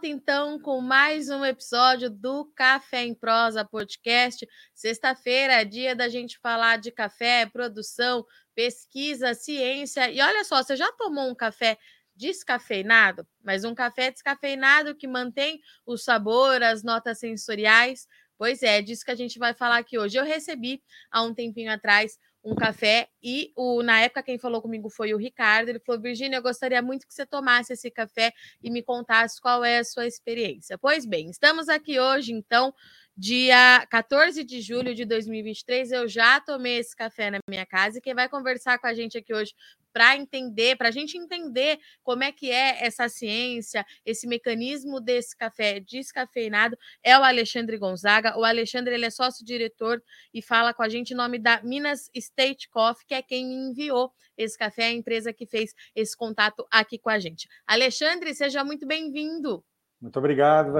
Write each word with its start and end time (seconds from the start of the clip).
volta 0.00 0.08
então 0.08 0.58
com 0.58 0.80
mais 0.80 1.28
um 1.28 1.44
episódio 1.44 2.08
do 2.08 2.46
Café 2.56 3.04
em 3.04 3.14
Prosa 3.14 3.66
Podcast. 3.66 4.48
Sexta-feira 4.74 5.60
é 5.60 5.64
dia 5.64 5.94
da 5.94 6.08
gente 6.08 6.38
falar 6.38 6.78
de 6.78 6.90
café, 6.90 7.44
produção, 7.44 8.24
pesquisa, 8.54 9.34
ciência. 9.34 10.10
E 10.10 10.18
olha 10.22 10.42
só, 10.44 10.62
você 10.62 10.74
já 10.74 10.90
tomou 10.92 11.28
um 11.28 11.34
café 11.34 11.76
descafeinado? 12.16 13.26
Mas 13.44 13.62
um 13.62 13.74
café 13.74 14.10
descafeinado 14.10 14.96
que 14.96 15.06
mantém 15.06 15.60
o 15.84 15.98
sabor, 15.98 16.62
as 16.62 16.82
notas 16.82 17.18
sensoriais. 17.18 18.06
Pois 18.38 18.62
é, 18.62 18.80
disso 18.80 19.04
que 19.04 19.10
a 19.10 19.16
gente 19.16 19.38
vai 19.38 19.52
falar 19.52 19.76
aqui 19.76 19.98
hoje. 19.98 20.16
Eu 20.16 20.24
recebi 20.24 20.82
há 21.10 21.22
um 21.22 21.34
tempinho 21.34 21.70
atrás 21.70 22.18
um 22.42 22.54
café 22.54 23.08
e 23.22 23.52
o 23.54 23.82
na 23.82 24.00
época 24.00 24.22
quem 24.22 24.38
falou 24.38 24.62
comigo 24.62 24.88
foi 24.88 25.12
o 25.14 25.18
Ricardo. 25.18 25.68
Ele 25.68 25.80
falou: 25.80 26.00
"Virgínia, 26.00 26.38
eu 26.38 26.42
gostaria 26.42 26.80
muito 26.82 27.06
que 27.06 27.14
você 27.14 27.26
tomasse 27.26 27.72
esse 27.72 27.90
café 27.90 28.32
e 28.62 28.70
me 28.70 28.82
contasse 28.82 29.40
qual 29.40 29.64
é 29.64 29.78
a 29.78 29.84
sua 29.84 30.06
experiência". 30.06 30.78
Pois 30.78 31.04
bem, 31.04 31.28
estamos 31.30 31.68
aqui 31.68 32.00
hoje 32.00 32.32
então, 32.32 32.74
dia 33.16 33.86
14 33.90 34.42
de 34.44 34.60
julho 34.60 34.94
de 34.94 35.04
2023. 35.04 35.92
Eu 35.92 36.08
já 36.08 36.40
tomei 36.40 36.78
esse 36.78 36.96
café 36.96 37.30
na 37.30 37.38
minha 37.48 37.66
casa 37.66 37.98
e 37.98 38.00
quem 38.00 38.14
vai 38.14 38.28
conversar 38.28 38.78
com 38.78 38.86
a 38.86 38.94
gente 38.94 39.18
aqui 39.18 39.34
hoje 39.34 39.54
para 39.92 40.16
entender, 40.16 40.76
para 40.76 40.88
a 40.88 40.92
gente 40.92 41.16
entender 41.16 41.78
como 42.02 42.22
é 42.24 42.32
que 42.32 42.50
é 42.50 42.84
essa 42.84 43.08
ciência, 43.08 43.84
esse 44.04 44.26
mecanismo 44.26 45.00
desse 45.00 45.36
café 45.36 45.80
descafeinado, 45.80 46.76
é 47.02 47.18
o 47.18 47.22
Alexandre 47.22 47.76
Gonzaga. 47.78 48.38
O 48.38 48.44
Alexandre 48.44 48.94
ele 48.94 49.06
é 49.06 49.10
sócio-diretor 49.10 50.02
e 50.32 50.42
fala 50.42 50.72
com 50.72 50.82
a 50.82 50.88
gente 50.88 51.12
em 51.12 51.16
nome 51.16 51.38
da 51.38 51.62
Minas 51.62 52.10
State 52.14 52.68
Coffee, 52.68 53.06
que 53.06 53.14
é 53.14 53.22
quem 53.22 53.70
enviou 53.70 54.12
esse 54.36 54.56
café, 54.56 54.84
a 54.84 54.92
empresa 54.92 55.32
que 55.32 55.46
fez 55.46 55.74
esse 55.94 56.16
contato 56.16 56.66
aqui 56.70 56.98
com 56.98 57.10
a 57.10 57.18
gente. 57.18 57.48
Alexandre, 57.66 58.34
seja 58.34 58.64
muito 58.64 58.86
bem-vindo. 58.86 59.64
Muito 60.00 60.18
obrigado, 60.18 60.72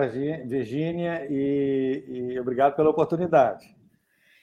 Virgínia, 0.47 1.27
e, 1.29 2.05
e 2.09 2.41
obrigado 2.41 2.75
pela 2.75 2.89
oportunidade. 2.89 3.80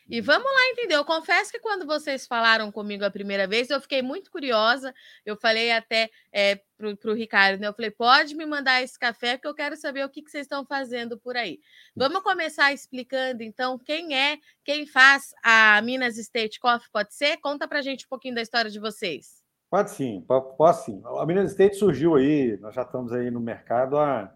E 0.09 0.21
vamos 0.21 0.45
lá 0.45 0.69
entender. 0.71 0.95
Eu 0.95 1.03
confesso 1.03 1.51
que 1.51 1.59
quando 1.59 1.85
vocês 1.85 2.25
falaram 2.25 2.71
comigo 2.71 3.03
a 3.03 3.11
primeira 3.11 3.45
vez, 3.45 3.69
eu 3.69 3.81
fiquei 3.81 4.01
muito 4.01 4.31
curiosa. 4.31 4.93
Eu 5.25 5.35
falei 5.35 5.71
até 5.71 6.09
é, 6.31 6.55
para 6.77 7.11
o 7.11 7.13
Ricardo, 7.13 7.59
né? 7.59 7.67
Eu 7.67 7.73
falei, 7.73 7.91
pode 7.91 8.33
me 8.33 8.45
mandar 8.45 8.81
esse 8.81 8.97
café, 8.97 9.35
porque 9.35 9.47
eu 9.47 9.53
quero 9.53 9.75
saber 9.75 10.05
o 10.05 10.09
que, 10.09 10.21
que 10.21 10.31
vocês 10.31 10.45
estão 10.45 10.65
fazendo 10.65 11.17
por 11.17 11.35
aí. 11.35 11.59
Vamos 11.93 12.21
começar 12.21 12.71
explicando, 12.71 13.43
então, 13.43 13.77
quem 13.77 14.17
é, 14.17 14.37
quem 14.63 14.87
faz 14.87 15.33
a 15.43 15.81
Minas 15.81 16.17
State 16.17 16.59
Coffee, 16.59 16.89
pode 16.91 17.13
ser? 17.13 17.37
Conta 17.37 17.67
para 17.67 17.79
a 17.79 17.81
gente 17.81 18.05
um 18.05 18.09
pouquinho 18.09 18.35
da 18.35 18.41
história 18.41 18.71
de 18.71 18.79
vocês. 18.79 19.43
Pode 19.69 19.91
sim, 19.91 20.23
posso 20.57 20.85
sim. 20.85 21.01
A 21.03 21.25
Minas 21.25 21.51
State 21.51 21.75
surgiu 21.75 22.15
aí, 22.15 22.57
nós 22.61 22.73
já 22.73 22.83
estamos 22.83 23.11
aí 23.11 23.29
no 23.29 23.41
mercado 23.41 23.97
há 23.97 24.33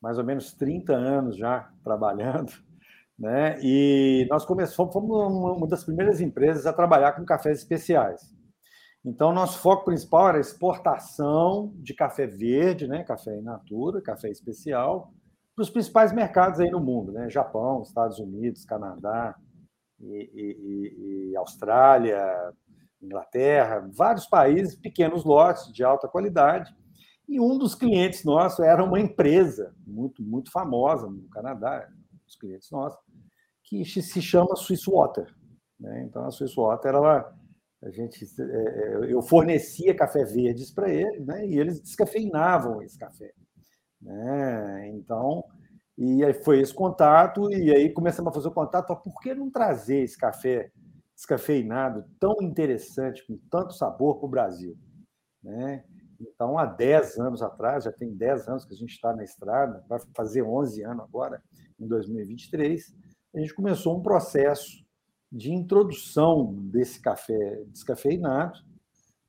mais 0.00 0.16
ou 0.16 0.24
menos 0.24 0.54
30 0.54 0.94
anos 0.94 1.36
já 1.36 1.70
trabalhando 1.84 2.52
né? 3.18 3.58
E 3.62 4.26
nós 4.30 4.44
começamos, 4.44 4.92
fomos 4.92 5.32
uma 5.32 5.66
das 5.66 5.84
primeiras 5.84 6.20
empresas 6.20 6.66
a 6.66 6.72
trabalhar 6.72 7.12
com 7.12 7.24
cafés 7.24 7.58
especiais. 7.58 8.34
Então, 9.04 9.32
nosso 9.32 9.60
foco 9.60 9.84
principal 9.84 10.28
era 10.28 10.40
exportação 10.40 11.72
de 11.76 11.94
café 11.94 12.26
verde, 12.26 12.88
né? 12.88 13.04
café 13.04 13.38
in 13.38 13.42
natura, 13.42 14.02
café 14.02 14.28
especial, 14.28 15.12
para 15.54 15.62
os 15.62 15.70
principais 15.70 16.12
mercados 16.12 16.58
aí 16.58 16.70
no 16.70 16.80
mundo, 16.80 17.12
né? 17.12 17.30
Japão, 17.30 17.82
Estados 17.82 18.18
Unidos, 18.18 18.64
Canadá 18.64 19.34
e, 20.00 20.30
e, 20.34 21.30
e 21.30 21.36
Austrália, 21.36 22.20
Inglaterra, 23.00 23.88
vários 23.94 24.26
países, 24.26 24.74
pequenos 24.74 25.24
lotes 25.24 25.72
de 25.72 25.84
alta 25.84 26.08
qualidade. 26.08 26.74
E 27.28 27.40
um 27.40 27.56
dos 27.56 27.74
clientes 27.74 28.24
nossos 28.24 28.60
era 28.60 28.84
uma 28.84 29.00
empresa 29.00 29.74
muito, 29.86 30.22
muito 30.22 30.50
famosa 30.50 31.08
no 31.08 31.28
Canadá, 31.28 31.88
os 32.26 32.36
clientes 32.36 32.70
nossos, 32.70 32.98
que 33.66 33.84
se 33.84 34.22
chama 34.22 34.56
Swiss 34.56 34.86
Water. 34.86 35.26
Né? 35.78 36.04
Então, 36.04 36.24
a 36.24 36.30
Swiss 36.30 36.54
Water, 36.54 36.94
ela, 36.94 37.36
a 37.82 37.90
gente, 37.90 38.24
é, 38.40 38.44
é, 38.44 39.12
eu 39.12 39.20
fornecia 39.20 39.94
café 39.94 40.24
verdes 40.24 40.70
para 40.70 40.88
eles, 40.88 41.26
né? 41.26 41.46
e 41.46 41.58
eles 41.58 41.80
descafeinavam 41.80 42.80
esse 42.80 42.96
café. 42.96 43.32
Né? 44.00 44.88
Então, 44.94 45.44
e 45.98 46.24
aí 46.24 46.32
foi 46.32 46.60
esse 46.60 46.72
contato, 46.72 47.50
e 47.50 47.74
aí 47.74 47.92
começamos 47.92 48.30
a 48.30 48.34
fazer 48.34 48.48
o 48.48 48.52
contato, 48.52 48.94
por 48.96 49.20
que 49.20 49.34
não 49.34 49.50
trazer 49.50 50.02
esse 50.02 50.16
café 50.16 50.70
descafeinado 51.14 52.04
tão 52.20 52.36
interessante, 52.42 53.26
com 53.26 53.36
tanto 53.50 53.74
sabor 53.74 54.18
para 54.18 54.26
o 54.26 54.30
Brasil? 54.30 54.78
Né? 55.42 55.84
Então, 56.20 56.56
há 56.56 56.66
10 56.66 57.18
anos 57.18 57.42
atrás, 57.42 57.84
já 57.84 57.92
tem 57.92 58.14
10 58.14 58.48
anos 58.48 58.64
que 58.64 58.74
a 58.74 58.76
gente 58.76 58.92
está 58.92 59.14
na 59.14 59.24
estrada, 59.24 59.84
vai 59.88 59.98
fazer 60.14 60.42
11 60.42 60.82
anos 60.84 61.04
agora, 61.04 61.42
em 61.78 61.86
2023, 61.86 62.94
a 63.36 63.40
gente 63.40 63.54
começou 63.54 63.96
um 63.98 64.02
processo 64.02 64.84
de 65.30 65.52
introdução 65.52 66.54
desse 66.54 67.00
café 67.00 67.62
descafeinado, 67.68 68.58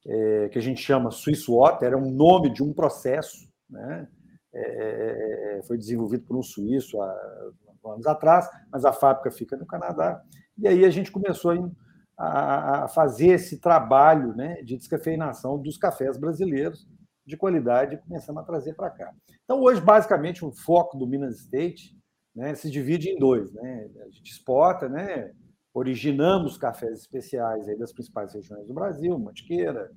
é, 0.06 0.50
que 0.50 0.58
a 0.58 0.62
gente 0.62 0.82
chama 0.82 1.12
Swiss 1.12 1.46
Water, 1.48 1.92
é 1.92 1.98
um 1.98 2.12
nome 2.12 2.52
de 2.52 2.64
um 2.64 2.72
processo, 2.72 3.48
né? 3.70 4.08
É, 4.54 5.58
é, 5.58 5.62
foi 5.64 5.78
desenvolvido 5.78 6.24
por 6.24 6.38
um 6.38 6.42
suíço 6.42 7.02
há 7.02 7.52
anos 7.92 8.08
atrás, 8.08 8.50
mas 8.72 8.86
a 8.86 8.94
fábrica 8.94 9.30
fica 9.32 9.56
no 9.56 9.66
Canadá. 9.66 10.22
E 10.58 10.68
aí 10.68 10.86
a 10.86 10.90
gente 10.90 11.12
começou 11.12 11.72
a, 12.18 12.86
a 12.86 12.88
fazer 12.88 13.28
esse 13.28 13.60
trabalho 13.60 14.36
né, 14.36 14.62
de 14.64 14.76
descafeinação 14.76 15.62
dos 15.62 15.78
cafés 15.78 16.18
brasileiros 16.18 16.88
de 17.26 17.38
qualidade 17.38 17.96
e 17.96 17.98
começamos 17.98 18.42
a 18.42 18.46
trazer 18.46 18.74
para 18.74 18.90
cá. 18.90 19.14
Então, 19.44 19.62
hoje, 19.62 19.82
basicamente, 19.82 20.44
o 20.44 20.52
foco 20.52 20.98
do 20.98 21.06
Minas 21.06 21.40
State 21.42 21.96
né, 22.38 22.54
se 22.54 22.70
divide 22.70 23.10
em 23.10 23.18
dois. 23.18 23.52
Né? 23.52 23.90
A 24.06 24.10
gente 24.10 24.32
exporta, 24.32 24.88
né, 24.88 25.32
originamos 25.74 26.56
cafés 26.56 27.00
especiais 27.00 27.68
aí 27.68 27.76
das 27.76 27.92
principais 27.92 28.32
regiões 28.32 28.68
do 28.68 28.76
Brasil, 28.76 29.18
Mantiqueira, 29.18 29.92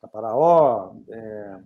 Caparaó, 0.00 0.94
é, 1.10 1.60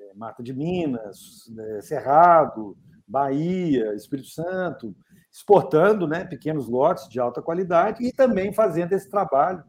é, 0.00 0.14
Mata 0.14 0.42
de 0.42 0.54
Minas, 0.54 1.52
é, 1.58 1.82
Cerrado, 1.82 2.78
Bahia, 3.06 3.94
Espírito 3.94 4.28
Santo, 4.28 4.96
exportando 5.30 6.08
né, 6.08 6.24
pequenos 6.24 6.66
lotes 6.66 7.06
de 7.06 7.20
alta 7.20 7.42
qualidade 7.42 8.02
e 8.02 8.12
também 8.12 8.54
fazendo 8.54 8.94
esse 8.94 9.10
trabalho 9.10 9.62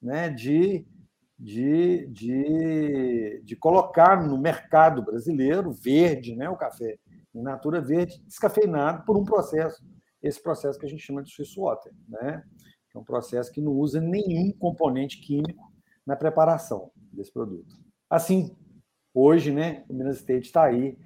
né, 0.00 0.30
de, 0.30 0.84
de, 1.38 2.08
de, 2.08 3.40
de 3.44 3.54
colocar 3.54 4.20
no 4.26 4.36
mercado 4.36 5.00
brasileiro 5.00 5.70
verde 5.70 6.34
né, 6.34 6.50
o 6.50 6.56
café 6.56 6.98
em 7.34 7.42
natura 7.42 7.80
verde, 7.80 8.22
descafeinado 8.26 9.04
por 9.04 9.16
um 9.16 9.24
processo, 9.24 9.82
esse 10.22 10.42
processo 10.42 10.78
que 10.78 10.86
a 10.86 10.88
gente 10.88 11.02
chama 11.02 11.22
de 11.22 11.30
Swiss 11.30 11.54
Water, 11.56 11.92
né? 12.08 12.42
é 12.94 12.98
um 12.98 13.04
processo 13.04 13.50
que 13.50 13.60
não 13.60 13.72
usa 13.72 14.00
nenhum 14.00 14.52
componente 14.52 15.20
químico 15.20 15.72
na 16.06 16.14
preparação 16.14 16.90
desse 17.12 17.32
produto. 17.32 17.74
Assim, 18.08 18.54
hoje, 19.14 19.50
né, 19.50 19.84
o 19.88 19.94
Minas 19.94 20.18
State 20.18 20.46
está 20.46 20.64
aí 20.64 20.98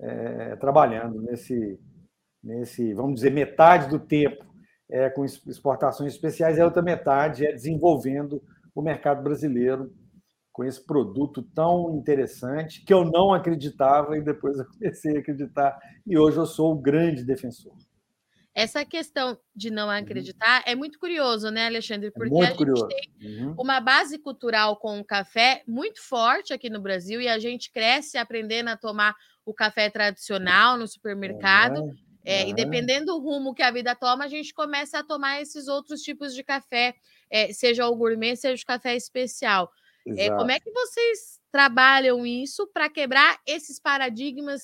é, 0.00 0.56
trabalhando 0.56 1.20
nesse, 1.20 1.78
nesse, 2.42 2.94
vamos 2.94 3.16
dizer, 3.16 3.30
metade 3.30 3.88
do 3.88 3.98
tempo 3.98 4.44
é, 4.90 5.10
com 5.10 5.24
exportações 5.24 6.12
especiais, 6.12 6.56
e 6.56 6.60
a 6.60 6.64
outra 6.64 6.82
metade 6.82 7.46
é 7.46 7.52
desenvolvendo 7.52 8.42
o 8.74 8.82
mercado 8.82 9.22
brasileiro 9.22 9.92
com 10.54 10.62
esse 10.62 10.80
produto 10.80 11.42
tão 11.42 11.96
interessante 11.96 12.84
que 12.84 12.94
eu 12.94 13.04
não 13.04 13.34
acreditava 13.34 14.16
e 14.16 14.22
depois 14.22 14.56
eu 14.56 14.64
comecei 14.64 15.16
a 15.16 15.18
acreditar 15.18 15.76
e 16.06 16.16
hoje 16.16 16.36
eu 16.36 16.46
sou 16.46 16.72
o 16.72 16.80
grande 16.80 17.24
defensor. 17.24 17.74
Essa 18.54 18.84
questão 18.84 19.36
de 19.52 19.68
não 19.68 19.86
uhum. 19.88 19.94
acreditar 19.94 20.58
uhum. 20.58 20.72
é 20.72 20.74
muito 20.76 20.96
curioso, 21.00 21.50
né, 21.50 21.66
Alexandre? 21.66 22.06
É 22.06 22.10
Porque 22.12 22.36
é 22.36 22.40
a 22.40 22.44
gente 22.44 22.56
curioso. 22.56 22.86
tem 22.86 23.42
uhum. 23.42 23.56
uma 23.58 23.80
base 23.80 24.16
cultural 24.16 24.76
com 24.76 25.00
o 25.00 25.04
café 25.04 25.64
muito 25.66 26.00
forte 26.00 26.52
aqui 26.52 26.70
no 26.70 26.80
Brasil 26.80 27.20
e 27.20 27.26
a 27.26 27.36
gente 27.40 27.72
cresce 27.72 28.16
aprendendo 28.16 28.68
a 28.68 28.76
tomar 28.76 29.16
o 29.44 29.52
café 29.52 29.90
tradicional 29.90 30.78
no 30.78 30.86
supermercado. 30.86 31.90
É, 32.24 32.42
é. 32.42 32.48
E 32.48 32.54
dependendo 32.54 33.06
do 33.06 33.18
rumo 33.18 33.54
que 33.54 33.62
a 33.62 33.72
vida 33.72 33.92
toma, 33.96 34.24
a 34.24 34.28
gente 34.28 34.54
começa 34.54 35.00
a 35.00 35.04
tomar 35.04 35.42
esses 35.42 35.66
outros 35.66 36.00
tipos 36.00 36.32
de 36.32 36.44
café, 36.44 36.94
é, 37.28 37.52
seja 37.52 37.88
o 37.88 37.96
gourmet, 37.96 38.36
seja 38.36 38.62
o 38.62 38.66
café 38.66 38.94
especial. 38.94 39.68
É, 40.06 40.30
como 40.30 40.50
é 40.50 40.60
que 40.60 40.70
vocês 40.70 41.40
trabalham 41.50 42.26
isso 42.26 42.68
para 42.72 42.90
quebrar 42.90 43.38
esses 43.46 43.80
paradigmas 43.80 44.62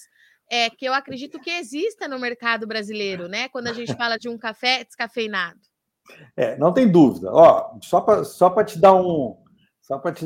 é, 0.51 0.69
que 0.69 0.85
eu 0.85 0.93
acredito 0.93 1.41
que 1.41 1.51
exista 1.51 2.09
no 2.09 2.19
mercado 2.19 2.67
brasileiro, 2.67 3.29
né? 3.29 3.49
Quando 3.49 3.69
a 3.69 3.73
gente 3.73 3.95
fala 3.95 4.19
de 4.19 4.29
um 4.29 4.37
café 4.37 4.85
descafeinado. 4.85 5.61
É, 6.37 6.59
não 6.59 6.73
tem 6.73 6.91
dúvida. 6.91 7.33
Ó, 7.33 7.79
só 7.83 8.01
para 8.01 8.25
só 8.25 8.51
te 8.65 8.79
dar 8.79 8.95
um. 8.95 9.37
Só 9.81 9.99
para 9.99 10.13
te 10.13 10.25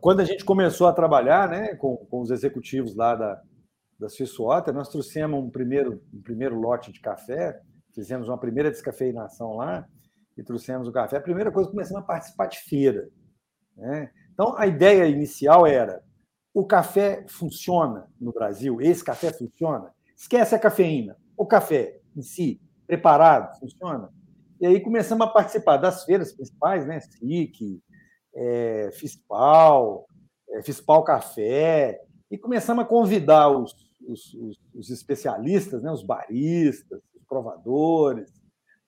Quando 0.00 0.20
a 0.20 0.24
gente 0.24 0.44
começou 0.44 0.86
a 0.86 0.92
trabalhar 0.92 1.48
né, 1.48 1.74
com, 1.76 1.96
com 1.96 2.20
os 2.20 2.30
executivos 2.30 2.94
lá 2.94 3.14
da, 3.14 3.40
da 3.98 4.08
Water, 4.38 4.74
nós 4.74 4.88
trouxemos 4.88 5.42
um 5.42 5.50
primeiro, 5.50 6.02
um 6.12 6.22
primeiro 6.22 6.58
lote 6.58 6.92
de 6.92 7.00
café, 7.00 7.60
fizemos 7.94 8.28
uma 8.28 8.38
primeira 8.38 8.70
descafeinação 8.70 9.56
lá 9.56 9.86
e 10.36 10.42
trouxemos 10.42 10.86
o 10.86 10.92
café. 10.92 11.16
A 11.16 11.22
primeira 11.22 11.50
coisa, 11.50 11.70
começamos 11.70 12.02
a 12.02 12.06
participar 12.06 12.46
de 12.46 12.58
feira. 12.60 13.08
Né? 13.78 14.10
Então, 14.34 14.54
a 14.56 14.66
ideia 14.66 15.06
inicial 15.06 15.66
era 15.66 16.02
o 16.52 16.64
café 16.64 17.24
funciona 17.28 18.08
no 18.20 18.32
Brasil, 18.32 18.80
esse 18.80 19.04
café 19.04 19.32
funciona. 19.32 19.92
Esquece 20.16 20.54
a 20.54 20.58
cafeína. 20.58 21.16
O 21.36 21.46
café 21.46 22.00
em 22.16 22.22
si, 22.22 22.60
preparado, 22.86 23.56
funciona. 23.60 24.10
E 24.60 24.66
aí 24.66 24.80
começamos 24.80 25.24
a 25.24 25.30
participar 25.30 25.76
das 25.76 26.04
feiras 26.04 26.32
principais, 26.32 26.84
né? 26.84 26.98
SIC, 26.98 27.80
é, 28.34 28.90
FISPAL, 28.92 30.06
é, 30.50 30.60
Café, 31.06 32.00
e 32.30 32.36
começamos 32.36 32.84
a 32.84 32.86
convidar 32.88 33.50
os, 33.50 33.72
os, 34.06 34.34
os, 34.34 34.60
os 34.74 34.90
especialistas, 34.90 35.82
né? 35.82 35.92
os 35.92 36.02
baristas, 36.02 37.00
os 37.14 37.24
provadores 37.28 38.32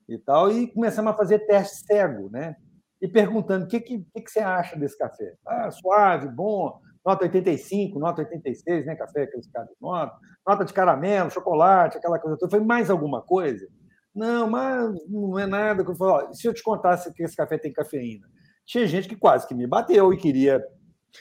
e 0.08 0.18
tal, 0.18 0.50
e 0.50 0.66
começamos 0.66 1.12
a 1.12 1.16
fazer 1.16 1.46
teste 1.46 1.84
cego, 1.86 2.28
né? 2.30 2.56
E 3.00 3.08
perguntando 3.08 3.64
o 3.64 3.68
que, 3.68 3.80
que, 3.80 3.98
que, 3.98 4.30
você 4.30 4.40
acha 4.40 4.76
desse 4.76 4.98
café? 4.98 5.34
Ah, 5.46 5.70
suave, 5.70 6.28
bom, 6.28 6.78
nota 7.04 7.24
85, 7.24 7.98
nota 7.98 8.20
86, 8.22 8.86
né? 8.86 8.94
Café, 8.94 9.22
aqueles 9.22 9.50
caras 9.50 9.70
de 9.70 9.76
nota, 9.80 10.14
nota 10.46 10.64
de 10.64 10.72
caramelo, 10.72 11.30
chocolate, 11.30 11.96
aquela 11.96 12.18
coisa 12.18 12.36
toda. 12.36 12.50
Foi 12.50 12.60
mais 12.60 12.90
alguma 12.90 13.22
coisa? 13.22 13.66
Não, 14.14 14.50
mas 14.50 14.92
não 15.08 15.38
é 15.38 15.46
nada. 15.46 15.82
Eu 15.82 15.96
falei, 15.96 16.34
se 16.34 16.46
eu 16.46 16.52
te 16.52 16.62
contasse 16.62 17.12
que 17.14 17.22
esse 17.22 17.36
café 17.36 17.56
tem 17.56 17.72
cafeína, 17.72 18.28
tinha 18.66 18.86
gente 18.86 19.08
que 19.08 19.16
quase 19.16 19.48
que 19.48 19.54
me 19.54 19.66
bateu 19.66 20.12
e 20.12 20.18
queria 20.18 20.62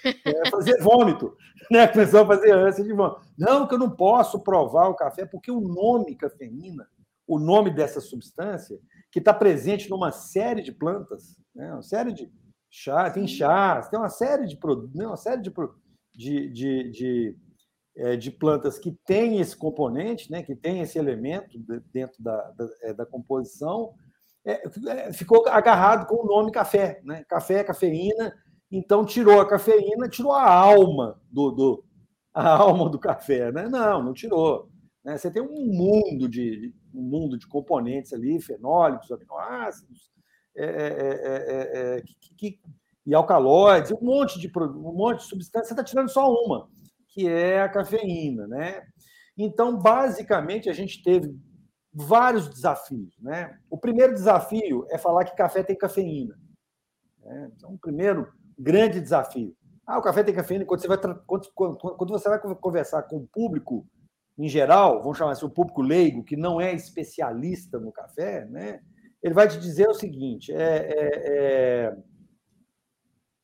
é, 0.05 0.49
fazer 0.49 0.77
vômito, 0.83 1.33
né? 1.71 1.87
Começou 1.87 2.21
a 2.21 2.27
fazer 2.27 2.51
ânsia 2.51 2.83
de 2.83 2.93
vômito. 2.93 3.21
Não, 3.37 3.65
que 3.65 3.73
eu 3.73 3.79
não 3.79 3.89
posso 3.89 4.39
provar 4.43 4.87
o 4.89 4.95
café, 4.95 5.25
porque 5.25 5.49
o 5.49 5.61
nome 5.61 6.15
cafeína, 6.15 6.87
o 7.25 7.39
nome 7.39 7.71
dessa 7.71 8.01
substância, 8.01 8.77
que 9.11 9.19
está 9.19 9.33
presente 9.33 9.89
numa 9.89 10.11
série 10.11 10.61
de 10.61 10.71
plantas, 10.71 11.38
né? 11.56 11.74
uma 11.74 11.81
série 11.81 12.13
de 12.13 12.31
chá, 12.69 13.10
tem 13.10 13.28
chás, 13.28 13.90
tem 13.90 14.00
uma 14.00 14.10
série 14.10 14.48
de 14.48 14.57
produtos, 14.57 14.96
né? 14.96 15.07
uma 15.07 15.18
série 15.18 15.42
de, 15.42 15.51
de, 16.13 16.50
de, 16.50 16.92
de 16.92 17.38
é, 18.00 18.16
de 18.16 18.31
plantas 18.31 18.80
que 18.80 18.98
têm 19.06 19.40
esse 19.40 19.56
componente, 19.57 20.31
né, 20.31 20.42
que 20.42 20.56
tem 20.56 20.80
esse 20.80 20.98
elemento 20.98 21.60
dentro 21.92 22.24
da, 22.24 22.51
da, 22.51 22.69
é, 22.81 22.94
da 22.94 23.06
composição, 23.06 23.94
é, 24.46 24.63
é, 24.88 25.13
ficou 25.13 25.46
agarrado 25.48 26.07
com 26.07 26.24
o 26.24 26.25
nome 26.25 26.51
café. 26.51 27.01
Né? 27.04 27.25
Café, 27.28 27.63
cafeína, 27.63 28.34
então 28.72 29.06
tirou 29.06 29.42
a 29.42 29.48
cafeína, 29.48 30.07
tirou 30.07 30.31
a 30.31 30.50
alma 30.50 31.19
do, 31.30 31.51
do 31.51 31.86
a 32.34 32.57
alma 32.57 32.90
do 32.90 32.98
café. 32.98 33.51
Né? 33.51 33.68
Não, 33.68 34.01
não 34.01 34.13
tirou. 34.13 34.69
Né? 35.04 35.18
Você 35.18 35.30
tem 35.30 35.42
um 35.42 35.66
mundo 35.66 36.30
de, 36.30 36.74
um 36.94 37.01
mundo 37.01 37.38
de 37.38 37.48
componentes 37.48 38.13
ali, 38.13 38.40
fenólicos, 38.40 39.12
aminoácidos, 39.12 40.10
é, 40.56 41.98
é, 41.98 42.01
que, 42.01 42.36
que, 42.36 42.60
e 43.06 43.13
alcaloides, 43.13 43.92
um 43.92 44.01
monte 44.01 44.40
de, 44.40 44.51
um 44.56 44.94
monte 44.94 45.19
de 45.19 45.25
substância, 45.25 45.68
você 45.68 45.74
está 45.74 45.84
tirando 45.84 46.10
só 46.10 46.31
uma 46.31 46.69
que 47.10 47.28
é 47.28 47.62
a 47.62 47.69
cafeína, 47.69 48.48
né? 48.48 48.84
Então, 49.38 49.78
basicamente, 49.78 50.69
a 50.69 50.74
gente 50.74 51.01
teve 51.01 51.36
vários 51.92 52.48
desafios, 52.48 53.18
né? 53.19 53.57
O 53.69 53.78
primeiro 53.78 54.13
desafio 54.13 54.86
é 54.90 54.98
falar 54.98 55.25
que 55.25 55.36
café 55.36 55.63
tem 55.63 55.78
cafeína. 55.78 56.38
Né? 57.24 57.51
Então, 57.56 57.74
o 57.74 57.80
primeiro 57.80 58.31
grande 58.57 59.01
desafio. 59.01 59.56
Ah, 59.86 59.98
o 59.98 60.01
café 60.01 60.24
tem 60.24 60.36
cafeína. 60.36 60.66
Quando 60.66 60.81
você 60.81 60.88
vai, 60.88 60.98
quando, 60.98 61.50
quando 61.56 62.10
você 62.10 62.30
vai 62.30 62.40
conversar 62.40 63.04
com 63.04 63.18
o 63.18 63.28
público 63.28 63.88
em 64.38 64.48
geral, 64.48 65.01
vamos 65.01 65.18
chamar 65.18 65.31
assim, 65.31 65.46
o 65.46 65.50
público 65.50 65.81
leigo, 65.81 66.24
que 66.24 66.38
não 66.38 66.62
é 66.62 66.74
especialista 66.74 67.80
no 67.80 67.92
café, 67.92 68.46
né? 68.46 68.81
Ele 69.21 69.33
vai 69.33 69.48
te 69.48 69.60
dizer 69.60 69.88
o 69.88 69.94
seguinte: 69.94 70.51
é, 70.54 70.57
é, 70.57 71.10
é 71.25 71.98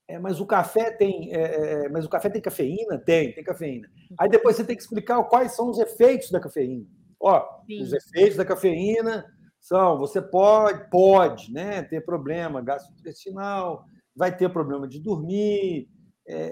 é, 0.08 0.20
mas 0.20 0.40
o 0.40 0.46
café 0.46 0.92
tem, 0.92 1.34
é, 1.34 1.42
é, 1.42 1.86
é, 1.86 1.90
mas 1.90 2.06
o 2.06 2.10
café 2.10 2.30
tem 2.30 2.42
cafeína? 2.42 2.98
Tem, 3.00 3.34
tem 3.34 3.44
cafeína. 3.44 3.90
Aí 4.20 4.30
depois 4.30 4.56
você 4.56 4.64
tem 4.64 4.76
que 4.76 4.82
explicar 4.82 5.24
quais 5.24 5.56
são 5.56 5.70
os 5.70 5.80
efeitos 5.80 6.30
da 6.30 6.40
cafeína. 6.40 6.86
Ó, 7.20 7.44
Sim. 7.66 7.82
os 7.82 7.92
efeitos 7.92 8.38
da 8.38 8.46
cafeína 8.46 9.26
são, 9.60 9.98
você 9.98 10.22
pode, 10.22 10.90
pode, 10.92 11.52
né, 11.52 11.82
ter 11.82 12.06
problema 12.06 12.62
gastrointestinal, 12.62 13.86
vai 14.16 14.36
ter 14.36 14.48
problema 14.50 14.88
de 14.88 15.00
dormir, 15.00 15.90
é, 16.28 16.46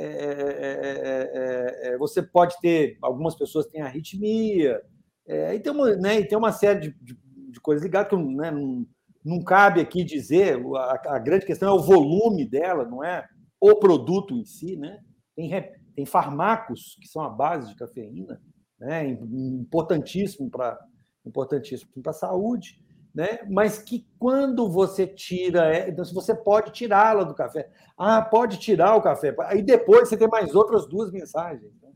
é, 1.84 1.98
você 1.98 2.24
pode 2.24 2.60
ter, 2.60 2.98
algumas 3.04 3.36
pessoas 3.36 3.68
têm 3.68 3.82
arritmia, 3.82 4.82
e 5.28 5.60
tem 5.60 5.72
uma, 5.72 5.96
né, 5.96 6.20
e 6.22 6.28
tem 6.28 6.38
uma 6.38 6.52
série 6.52 6.80
de, 6.80 6.98
de, 7.00 7.16
de 7.52 7.62
coisas 7.62 7.84
ligadas 7.84 8.10
que 8.10 8.16
né, 8.16 8.50
não, 8.50 8.84
não 9.24 9.44
cabe 9.44 9.82
aqui 9.82 10.04
dizer. 10.04 10.60
A, 10.76 11.16
a 11.16 11.20
grande 11.20 11.46
questão 11.46 11.70
é 11.70 11.72
o 11.74 11.84
volume 11.84 12.46
dela, 12.46 12.86
não 12.86 13.04
é? 13.04 13.26
o 13.64 13.76
produto 13.76 14.34
em 14.36 14.44
si, 14.44 14.76
né? 14.76 15.00
Tem, 15.34 15.50
tem 15.96 16.06
farmacos 16.06 16.98
que 17.00 17.08
são 17.08 17.22
a 17.22 17.30
base 17.30 17.70
de 17.70 17.76
cafeína, 17.76 18.42
né? 18.78 19.08
Importantíssimo 19.08 20.50
para 20.50 20.78
importantíssimo 21.26 21.90
para 22.04 22.10
a 22.10 22.14
saúde, 22.14 22.78
né? 23.16 23.40
Mas 23.50 23.78
que 23.78 24.06
quando 24.20 24.70
você 24.70 25.08
tira, 25.08 25.74
é, 25.74 25.90
então 25.90 26.04
se 26.04 26.14
você 26.14 26.36
pode 26.36 26.74
tirá-la 26.74 27.24
do 27.24 27.34
café, 27.34 27.70
ah, 27.98 28.22
pode 28.22 28.58
tirar 28.58 28.98
o 28.98 29.02
café. 29.02 29.34
Aí 29.44 29.62
depois 29.62 30.10
você 30.10 30.18
tem 30.18 30.28
mais 30.28 30.54
outras 30.54 30.86
duas 30.86 31.10
mensagens. 31.10 31.72
Né? 31.82 31.90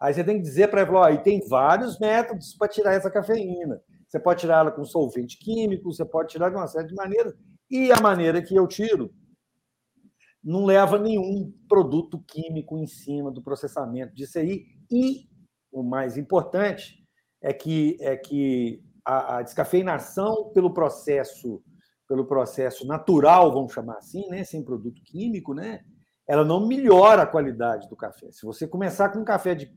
Aí 0.00 0.14
você 0.14 0.24
tem 0.24 0.36
que 0.36 0.42
dizer 0.42 0.68
para 0.68 0.80
ela, 0.80 1.00
ó, 1.00 1.10
e 1.10 1.22
tem 1.22 1.46
vários 1.46 1.98
métodos 1.98 2.54
para 2.54 2.68
tirar 2.68 2.94
essa 2.94 3.10
cafeína. 3.10 3.82
Você 4.12 4.20
pode 4.20 4.40
tirá-la 4.40 4.70
com 4.70 4.84
solvente 4.84 5.38
químico, 5.38 5.90
você 5.90 6.04
pode 6.04 6.28
tirar 6.28 6.50
de 6.50 6.56
uma 6.56 6.66
série 6.66 6.86
de 6.86 6.94
maneiras. 6.94 7.32
E 7.70 7.90
a 7.90 7.98
maneira 7.98 8.42
que 8.42 8.54
eu 8.54 8.68
tiro 8.68 9.10
não 10.44 10.66
leva 10.66 10.98
nenhum 10.98 11.50
produto 11.66 12.22
químico 12.28 12.76
em 12.76 12.86
cima 12.86 13.30
do 13.30 13.42
processamento 13.42 14.14
disso 14.14 14.38
aí. 14.38 14.66
E 14.90 15.30
o 15.72 15.82
mais 15.82 16.18
importante 16.18 17.02
é 17.40 17.54
que, 17.54 17.96
é 18.00 18.14
que 18.14 18.84
a, 19.02 19.38
a 19.38 19.42
descafeinação 19.42 20.52
pelo 20.52 20.74
processo 20.74 21.64
pelo 22.06 22.26
processo 22.26 22.86
natural, 22.86 23.50
vamos 23.50 23.72
chamar 23.72 23.96
assim, 23.96 24.28
né, 24.28 24.44
sem 24.44 24.62
produto 24.62 25.00
químico, 25.02 25.54
né, 25.54 25.82
ela 26.28 26.44
não 26.44 26.66
melhora 26.66 27.22
a 27.22 27.26
qualidade 27.26 27.88
do 27.88 27.96
café. 27.96 28.30
Se 28.30 28.44
você 28.44 28.68
começar 28.68 29.08
com 29.08 29.20
um 29.20 29.24
café 29.24 29.54
de 29.54 29.74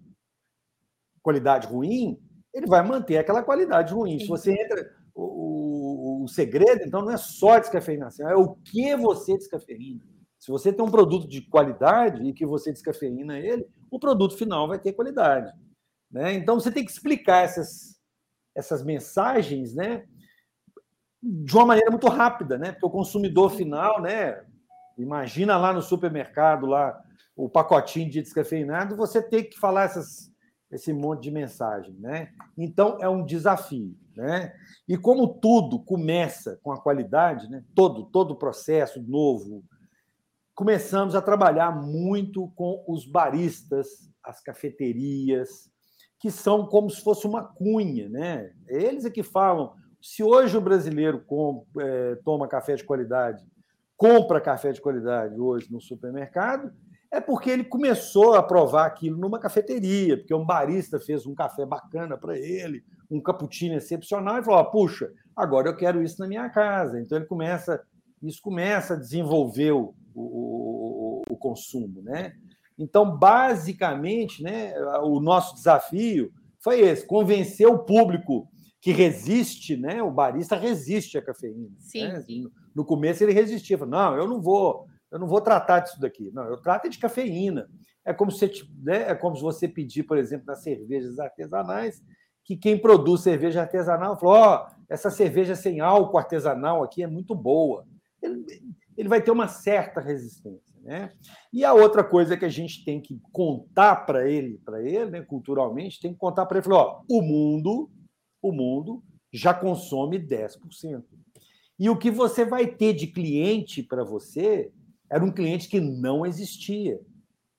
qualidade 1.22 1.66
ruim, 1.66 2.20
ele 2.56 2.68
vai 2.68 2.82
manter 2.82 3.18
aquela 3.18 3.44
qualidade 3.44 3.94
ruim. 3.94 4.18
Se 4.18 4.28
você 4.28 4.54
entra. 4.54 4.90
O, 5.14 6.22
o, 6.22 6.24
o 6.24 6.28
segredo, 6.28 6.84
então, 6.84 7.02
não 7.02 7.12
é 7.12 7.18
só 7.18 7.54
a 7.54 7.60
descafeinação, 7.60 8.30
é 8.30 8.36
o 8.36 8.56
que 8.56 8.96
você 8.98 9.38
descafeina. 9.38 10.02
Se 10.38 10.52
você 10.52 10.74
tem 10.74 10.84
um 10.84 10.92
produto 10.92 11.28
de 11.28 11.42
qualidade 11.42 12.22
e 12.24 12.34
que 12.34 12.46
você 12.46 12.72
descafeína 12.72 13.40
ele, 13.40 13.66
o 13.90 13.98
produto 13.98 14.38
final 14.38 14.68
vai 14.68 14.78
ter 14.78 14.92
qualidade. 14.92 15.54
Né? 16.12 16.34
Então, 16.34 16.60
você 16.60 16.70
tem 16.70 16.84
que 16.84 16.92
explicar 16.92 17.44
essas, 17.46 18.00
essas 18.54 18.84
mensagens 18.84 19.74
né, 19.74 20.06
de 21.24 21.56
uma 21.56 21.66
maneira 21.66 21.90
muito 21.90 22.08
rápida, 22.08 22.58
né? 22.58 22.72
porque 22.74 22.86
o 22.86 22.92
consumidor 22.92 23.52
final, 23.52 24.02
né, 24.02 24.44
imagina 24.98 25.58
lá 25.58 25.72
no 25.72 25.82
supermercado, 25.82 26.66
lá 26.66 27.02
o 27.36 27.50
pacotinho 27.50 28.10
de 28.10 28.22
descafeinado, 28.22 28.96
você 28.96 29.22
tem 29.22 29.44
que 29.44 29.58
falar 29.58 29.86
essas, 29.86 30.32
esse 30.72 30.92
monte 30.94 31.24
de 31.24 31.32
mensagem. 31.32 31.94
Né? 32.00 32.30
Então, 32.58 32.98
é 33.02 33.10
um 33.10 33.26
desafio. 33.26 33.96
Né? 34.16 34.54
E 34.88 34.98
como 34.98 35.28
tudo 35.28 35.80
começa 35.80 36.58
com 36.64 36.72
a 36.72 36.82
qualidade, 36.82 37.50
né? 37.50 37.64
todo, 37.76 38.06
todo 38.06 38.38
processo 38.38 39.02
novo, 39.02 39.64
começamos 40.54 41.16
a 41.16 41.22
trabalhar 41.22 41.72
muito 41.72 42.50
com 42.56 42.84
os 42.88 43.06
baristas, 43.06 43.88
as 44.24 44.42
cafeterias, 44.42 45.70
que 46.20 46.32
são 46.32 46.66
como 46.66 46.90
se 46.90 47.02
fosse 47.02 47.28
uma 47.28 47.44
cunha, 47.44 48.10
né? 48.10 48.52
Eles 48.68 49.06
é 49.06 49.10
que 49.10 49.22
falam. 49.22 49.74
Se 50.02 50.24
hoje 50.24 50.58
o 50.58 50.62
brasileiro 50.62 51.24
com, 51.26 51.66
é, 51.78 52.16
toma 52.24 52.48
café 52.48 52.76
de 52.76 52.84
qualidade, 52.84 53.46
compra 53.98 54.42
café 54.42 54.72
de 54.72 54.82
qualidade 54.82 55.40
hoje 55.40 55.72
no 55.72 55.82
supermercado, 55.82 56.74
é 57.16 57.22
porque 57.22 57.50
ele 57.50 57.64
começou 57.64 58.34
a 58.34 58.44
provar 58.44 58.86
aquilo 58.86 59.18
numa 59.18 59.40
cafeteria, 59.40 60.18
porque 60.18 60.34
um 60.34 60.46
barista 60.46 61.00
fez 61.00 61.26
um 61.26 61.34
café 61.34 61.66
bacana 61.66 62.18
para 62.18 62.38
ele, 62.38 62.84
um 63.10 63.22
cappuccino 63.22 63.76
excepcional, 63.76 64.38
e 64.38 64.44
falou: 64.44 64.66
puxa, 64.66 65.10
agora 65.34 65.70
eu 65.70 65.76
quero 65.78 66.04
isso 66.04 66.20
na 66.20 66.28
minha 66.28 66.50
casa. 66.50 67.00
Então 67.00 67.18
ele 67.18 67.26
começa, 67.26 67.82
isso 68.22 68.42
começa 68.42 68.96
a 68.96 69.00
desenvolver 69.00 69.72
o, 69.72 69.96
o, 70.14 71.22
o, 71.30 71.38
consumo, 71.38 72.02
né? 72.02 72.34
Então, 72.78 73.18
basicamente, 73.18 74.44
né, 74.44 74.74
o 75.02 75.22
nosso 75.22 75.56
desafio 75.56 76.34
foi 76.60 76.82
esse: 76.82 77.08
convencer 77.08 77.66
o 77.66 77.80
público 77.80 78.46
que 78.82 78.92
resiste, 78.92 79.78
né? 79.78 80.04
O 80.04 80.12
barista 80.12 80.58
resiste 80.58 81.18
à 81.18 81.22
cafeína. 81.22 81.70
Sim, 81.80 82.10
né? 82.10 82.20
sim. 82.20 82.44
No 82.76 82.84
começo 82.84 83.24
ele 83.24 83.32
resistia, 83.32 83.78
falou, 83.78 83.94
não, 83.94 84.18
eu 84.18 84.28
não 84.28 84.42
vou, 84.42 84.86
eu 85.16 85.20
não 85.20 85.28
vou 85.28 85.40
tratar 85.40 85.80
disso 85.80 85.98
daqui. 85.98 86.30
Não, 86.34 86.44
eu 86.44 86.58
trato 86.58 86.90
de 86.90 87.00
cafeína. 87.00 87.70
É 88.04 88.14
como 88.14 88.30
se, 88.30 88.52
né, 88.84 89.10
é 89.10 89.16
como 89.16 89.34
se 89.34 89.42
você 89.42 89.66
pedir, 89.66 90.04
por 90.04 90.18
exemplo, 90.18 90.46
nas 90.46 90.62
cervejas 90.62 91.18
artesanais, 91.20 92.04
que 92.44 92.58
quem 92.58 92.78
produz 92.78 93.22
cerveja 93.22 93.62
artesanal 93.62 94.20
falou: 94.20 94.36
ó, 94.36 94.68
oh, 94.68 94.76
essa 94.90 95.10
cerveja 95.10 95.56
sem 95.56 95.80
álcool 95.80 96.18
artesanal 96.18 96.84
aqui 96.84 97.02
é 97.02 97.08
muito 97.08 97.34
boa. 97.34 97.88
Ele, 98.22 98.46
ele 98.98 99.08
vai 99.08 99.22
ter 99.22 99.32
uma 99.32 99.48
certa 99.48 100.02
resistência. 100.02 100.76
Né? 100.84 101.14
E 101.52 101.64
a 101.64 101.74
outra 101.74 102.04
coisa 102.04 102.36
que 102.36 102.44
a 102.44 102.50
gente 102.50 102.84
tem 102.84 103.00
que 103.00 103.18
contar 103.32 104.06
para 104.06 104.30
ele, 104.30 104.60
para 104.66 104.84
ele, 104.84 105.12
né, 105.12 105.22
culturalmente, 105.22 106.02
tem 106.02 106.12
que 106.12 106.20
contar 106.20 106.46
para 106.46 106.58
ele, 106.58 106.66
falar, 106.66 106.84
ó, 106.84 107.02
o 107.10 107.22
mundo, 107.22 107.90
o 108.42 108.52
mundo 108.52 109.02
já 109.32 109.54
consome 109.54 110.20
10%. 110.20 111.04
E 111.80 111.90
o 111.90 111.98
que 111.98 112.12
você 112.12 112.44
vai 112.44 112.68
ter 112.68 112.94
de 112.94 113.08
cliente 113.08 113.82
para 113.82 114.04
você 114.04 114.74
era 115.16 115.24
um 115.24 115.32
cliente 115.32 115.70
que 115.70 115.80
não 115.80 116.26
existia. 116.26 117.00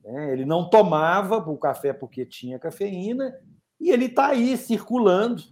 Né? 0.05 0.33
Ele 0.35 0.45
não 0.45 0.69
tomava 0.69 1.39
o 1.39 1.57
café 1.57 1.91
porque 1.91 2.27
tinha 2.27 2.59
cafeína 2.59 3.35
e 3.81 3.91
ele 3.91 4.05
está 4.05 4.27
aí 4.29 4.59
circulando 4.59 5.43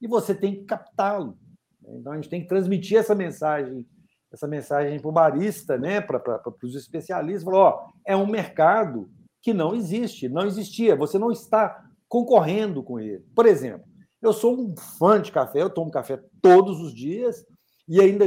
e 0.00 0.08
você 0.08 0.34
tem 0.34 0.56
que 0.56 0.64
captá-lo. 0.64 1.38
Então 1.86 2.12
a 2.12 2.16
gente 2.16 2.28
tem 2.28 2.42
que 2.42 2.48
transmitir 2.48 2.98
essa 2.98 3.14
mensagem 3.14 3.86
essa 4.32 4.48
mensagem 4.48 4.98
para 4.98 5.08
o 5.10 5.12
barista, 5.12 5.76
né, 5.76 6.00
para 6.00 6.42
os 6.62 6.74
especialistas, 6.74 7.44
falou, 7.44 7.60
ó, 7.60 7.90
é 8.02 8.16
um 8.16 8.26
mercado 8.26 9.10
que 9.42 9.52
não 9.52 9.74
existe, 9.74 10.26
não 10.26 10.46
existia, 10.46 10.96
você 10.96 11.18
não 11.18 11.30
está 11.30 11.84
concorrendo 12.08 12.82
com 12.82 12.98
ele. 12.98 13.22
Por 13.34 13.44
exemplo, 13.44 13.86
eu 14.22 14.32
sou 14.32 14.58
um 14.58 14.74
fã 14.98 15.20
de 15.20 15.30
café, 15.30 15.60
eu 15.60 15.68
tomo 15.68 15.90
café 15.90 16.18
todos 16.40 16.80
os 16.80 16.94
dias 16.94 17.44
e 17.86 18.00
ainda 18.00 18.26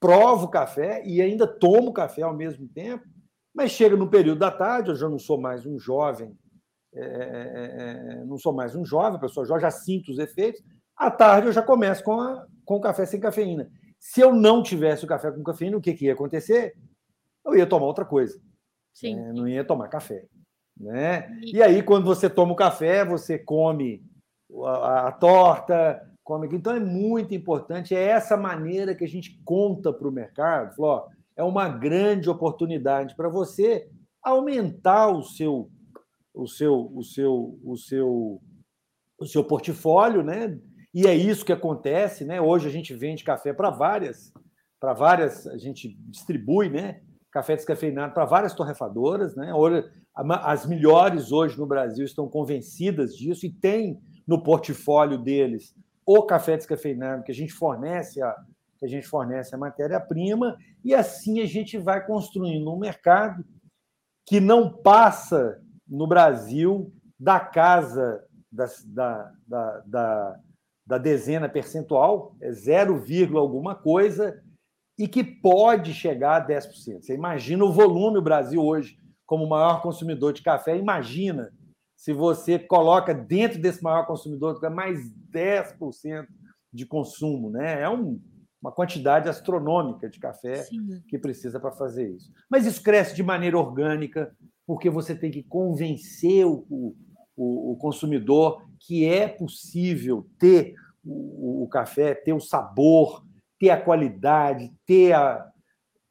provo 0.00 0.48
café 0.48 1.02
e 1.04 1.20
ainda 1.20 1.46
tomo 1.46 1.92
café 1.92 2.22
ao 2.22 2.34
mesmo 2.34 2.68
tempo, 2.68 3.04
mas 3.54 3.70
chega 3.70 3.96
no 3.96 4.08
período 4.08 4.38
da 4.38 4.50
tarde, 4.50 4.90
eu 4.90 4.96
já 4.96 5.08
não 5.08 5.18
sou 5.18 5.40
mais 5.40 5.64
um 5.64 5.78
jovem, 5.78 6.36
é, 6.94 7.00
é, 7.00 7.06
é, 7.06 8.20
é 8.20 8.24
não 8.24 8.38
sou 8.38 8.52
mais 8.52 8.74
um 8.76 8.84
jovem, 8.84 9.20
pessoa 9.20 9.46
jovem, 9.46 9.62
já 9.62 9.70
sinto 9.70 10.10
os 10.10 10.18
efeitos. 10.18 10.62
À 10.96 11.10
tarde 11.10 11.48
eu 11.48 11.52
já 11.52 11.62
começo 11.62 12.02
com, 12.04 12.20
a, 12.20 12.46
com 12.64 12.76
o 12.76 12.80
café 12.80 13.06
sem 13.06 13.20
cafeína. 13.20 13.70
Se 13.98 14.20
eu 14.20 14.34
não 14.34 14.62
tivesse 14.62 15.04
o 15.04 15.08
café 15.08 15.30
com 15.30 15.42
cafeína, 15.42 15.76
o 15.76 15.80
que, 15.80 15.94
que 15.94 16.06
ia 16.06 16.12
acontecer? 16.12 16.74
Eu 17.44 17.54
ia 17.54 17.66
tomar 17.66 17.86
outra 17.86 18.04
coisa. 18.04 18.38
Sim. 18.92 19.16
Né? 19.16 19.32
Não 19.32 19.48
ia 19.48 19.64
tomar 19.64 19.88
café. 19.88 20.26
Né? 20.78 21.38
E 21.42 21.62
aí, 21.62 21.82
quando 21.82 22.04
você 22.04 22.28
toma 22.28 22.52
o 22.52 22.56
café, 22.56 23.04
você 23.04 23.38
come 23.38 24.04
a, 24.64 25.08
a 25.08 25.12
torta, 25.12 26.02
come. 26.26 26.48
Então 26.52 26.74
é 26.74 26.80
muito 26.80 27.32
importante. 27.34 27.94
É 27.94 28.02
essa 28.02 28.36
maneira 28.36 28.96
que 28.96 29.04
a 29.04 29.08
gente 29.08 29.40
conta 29.44 29.92
para 29.92 30.08
o 30.08 30.12
mercado. 30.12 30.74
Falou, 30.74 30.90
ó, 30.90 31.08
é 31.36 31.44
uma 31.44 31.68
grande 31.68 32.28
oportunidade 32.28 33.14
para 33.14 33.28
você 33.28 33.88
aumentar 34.22 35.08
o 35.08 35.22
seu, 35.22 35.70
o 36.34 36.48
seu, 36.48 36.90
o 36.92 37.02
seu, 37.04 37.58
o 37.64 37.76
seu, 37.76 38.40
o 39.20 39.24
seu 39.24 39.44
portfólio, 39.44 40.24
né? 40.24 40.58
E 40.92 41.06
é 41.06 41.14
isso 41.14 41.44
que 41.44 41.52
acontece, 41.52 42.24
né? 42.24 42.40
Hoje 42.40 42.66
a 42.66 42.72
gente 42.72 42.92
vende 42.92 43.22
café 43.22 43.52
para 43.52 43.70
várias, 43.70 44.32
para 44.80 44.92
várias, 44.94 45.46
a 45.46 45.58
gente 45.58 45.96
distribui, 46.08 46.68
né? 46.68 47.02
Café 47.30 47.54
descafeinado 47.54 48.14
para 48.14 48.24
várias 48.24 48.52
torrefadoras, 48.52 49.36
né? 49.36 49.52
As 50.42 50.66
melhores 50.66 51.30
hoje 51.30 51.56
no 51.56 51.66
Brasil 51.66 52.04
estão 52.04 52.28
convencidas 52.28 53.14
disso 53.14 53.46
e 53.46 53.52
tem 53.52 54.00
no 54.26 54.42
portfólio 54.42 55.18
deles 55.18 55.74
o 56.06 56.22
café 56.22 56.56
descafeinado 56.56 57.24
que 57.24 57.32
a 57.32 57.34
gente 57.34 57.52
fornece 57.52 58.22
a 58.22 58.34
que 58.78 58.84
a 58.84 58.88
gente 58.88 59.06
fornece 59.06 59.54
a 59.54 59.58
matéria-prima 59.58 60.58
e 60.84 60.94
assim 60.94 61.40
a 61.40 61.46
gente 61.46 61.78
vai 61.78 62.04
construindo 62.06 62.70
um 62.70 62.78
mercado 62.78 63.42
que 64.26 64.38
não 64.38 64.70
passa 64.70 65.62
no 65.88 66.06
Brasil 66.06 66.92
da 67.18 67.40
casa 67.40 68.22
da, 68.52 68.66
da, 68.86 69.32
da, 69.46 69.82
da 69.86 70.40
da 70.86 70.98
dezena 70.98 71.48
percentual, 71.48 72.36
é 72.40 72.52
0, 72.52 73.02
alguma 73.36 73.74
coisa, 73.74 74.40
e 74.96 75.08
que 75.08 75.24
pode 75.24 75.92
chegar 75.92 76.40
a 76.40 76.46
10%. 76.46 77.02
Você 77.02 77.12
imagina 77.12 77.64
o 77.64 77.72
volume 77.72 78.18
o 78.18 78.22
Brasil 78.22 78.62
hoje, 78.62 78.96
como 79.26 79.48
maior 79.48 79.82
consumidor 79.82 80.32
de 80.32 80.42
café, 80.42 80.76
imagina 80.76 81.52
se 81.96 82.12
você 82.12 82.58
coloca 82.58 83.14
dentro 83.14 83.60
desse 83.60 83.82
maior 83.82 84.06
consumidor 84.06 84.60
mais 84.70 85.10
10% 85.32 86.26
de 86.72 86.84
consumo, 86.84 87.50
né? 87.50 87.80
É 87.80 87.88
um, 87.88 88.20
uma 88.60 88.70
quantidade 88.70 89.28
astronômica 89.28 90.08
de 90.08 90.18
café 90.18 90.56
Sim. 90.56 91.02
que 91.08 91.18
precisa 91.18 91.58
para 91.58 91.72
fazer 91.72 92.10
isso. 92.10 92.30
Mas 92.50 92.66
isso 92.66 92.82
cresce 92.82 93.14
de 93.14 93.22
maneira 93.22 93.58
orgânica, 93.58 94.34
porque 94.66 94.90
você 94.90 95.14
tem 95.14 95.30
que 95.30 95.42
convencer 95.42 96.44
o, 96.44 96.66
o, 97.36 97.72
o 97.72 97.76
consumidor 97.76 98.62
que 98.78 99.06
é 99.06 99.26
possível 99.26 100.28
ter 100.38 100.74
o, 101.04 101.62
o, 101.62 101.68
café, 101.68 102.14
ter 102.14 102.32
o 102.32 102.40
sabor, 102.40 103.24
ter 103.58 103.70
a 103.70 103.80
qualidade, 103.80 104.72
ter, 104.84 105.12
a, 105.12 105.50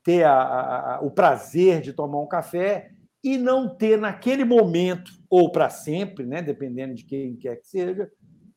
ter 0.04 0.24
a, 0.24 0.96
a, 0.96 1.00
o 1.02 1.12
prazer 1.12 1.82
de 1.82 1.94
tomar 1.94 2.22
um 2.22 2.28
café 2.28 2.92
e 3.26 3.40
não 3.40 3.68
ter 3.68 3.98
naquele 3.98 4.46
momento, 4.46 5.12
ou 5.28 5.52
para 5.52 5.68
sempre, 5.68 6.28
né, 6.28 6.44
dependendo 6.44 6.94
de 6.94 7.04
quem 7.04 7.36
quer 7.36 7.56
que 7.56 7.68
seja, 7.68 8.08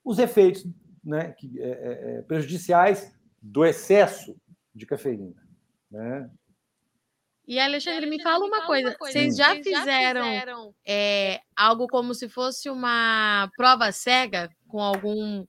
os 0.04 0.18
efeitos 0.18 0.66
né, 1.02 1.32
que, 1.38 1.58
é, 1.58 1.68
é, 1.68 2.18
é 2.18 2.22
prejudiciais 2.22 3.10
do 3.40 3.64
excesso 3.64 4.36
de 4.74 4.84
cafeína. 4.84 5.42
Né? 5.90 6.30
E 7.46 7.58
Alexandre, 7.58 8.04
me 8.04 8.22
fala 8.22 8.44
uma 8.44 8.66
coisa. 8.66 8.94
Vocês 9.00 9.38
já 9.38 9.54
fizeram, 9.56 10.74
é, 10.86 11.40
algo 11.56 11.86
como 11.86 12.12
se 12.12 12.28
fosse 12.28 12.68
uma 12.68 13.50
prova 13.56 13.90
cega 13.90 14.50
com 14.66 14.82
algum 14.82 15.46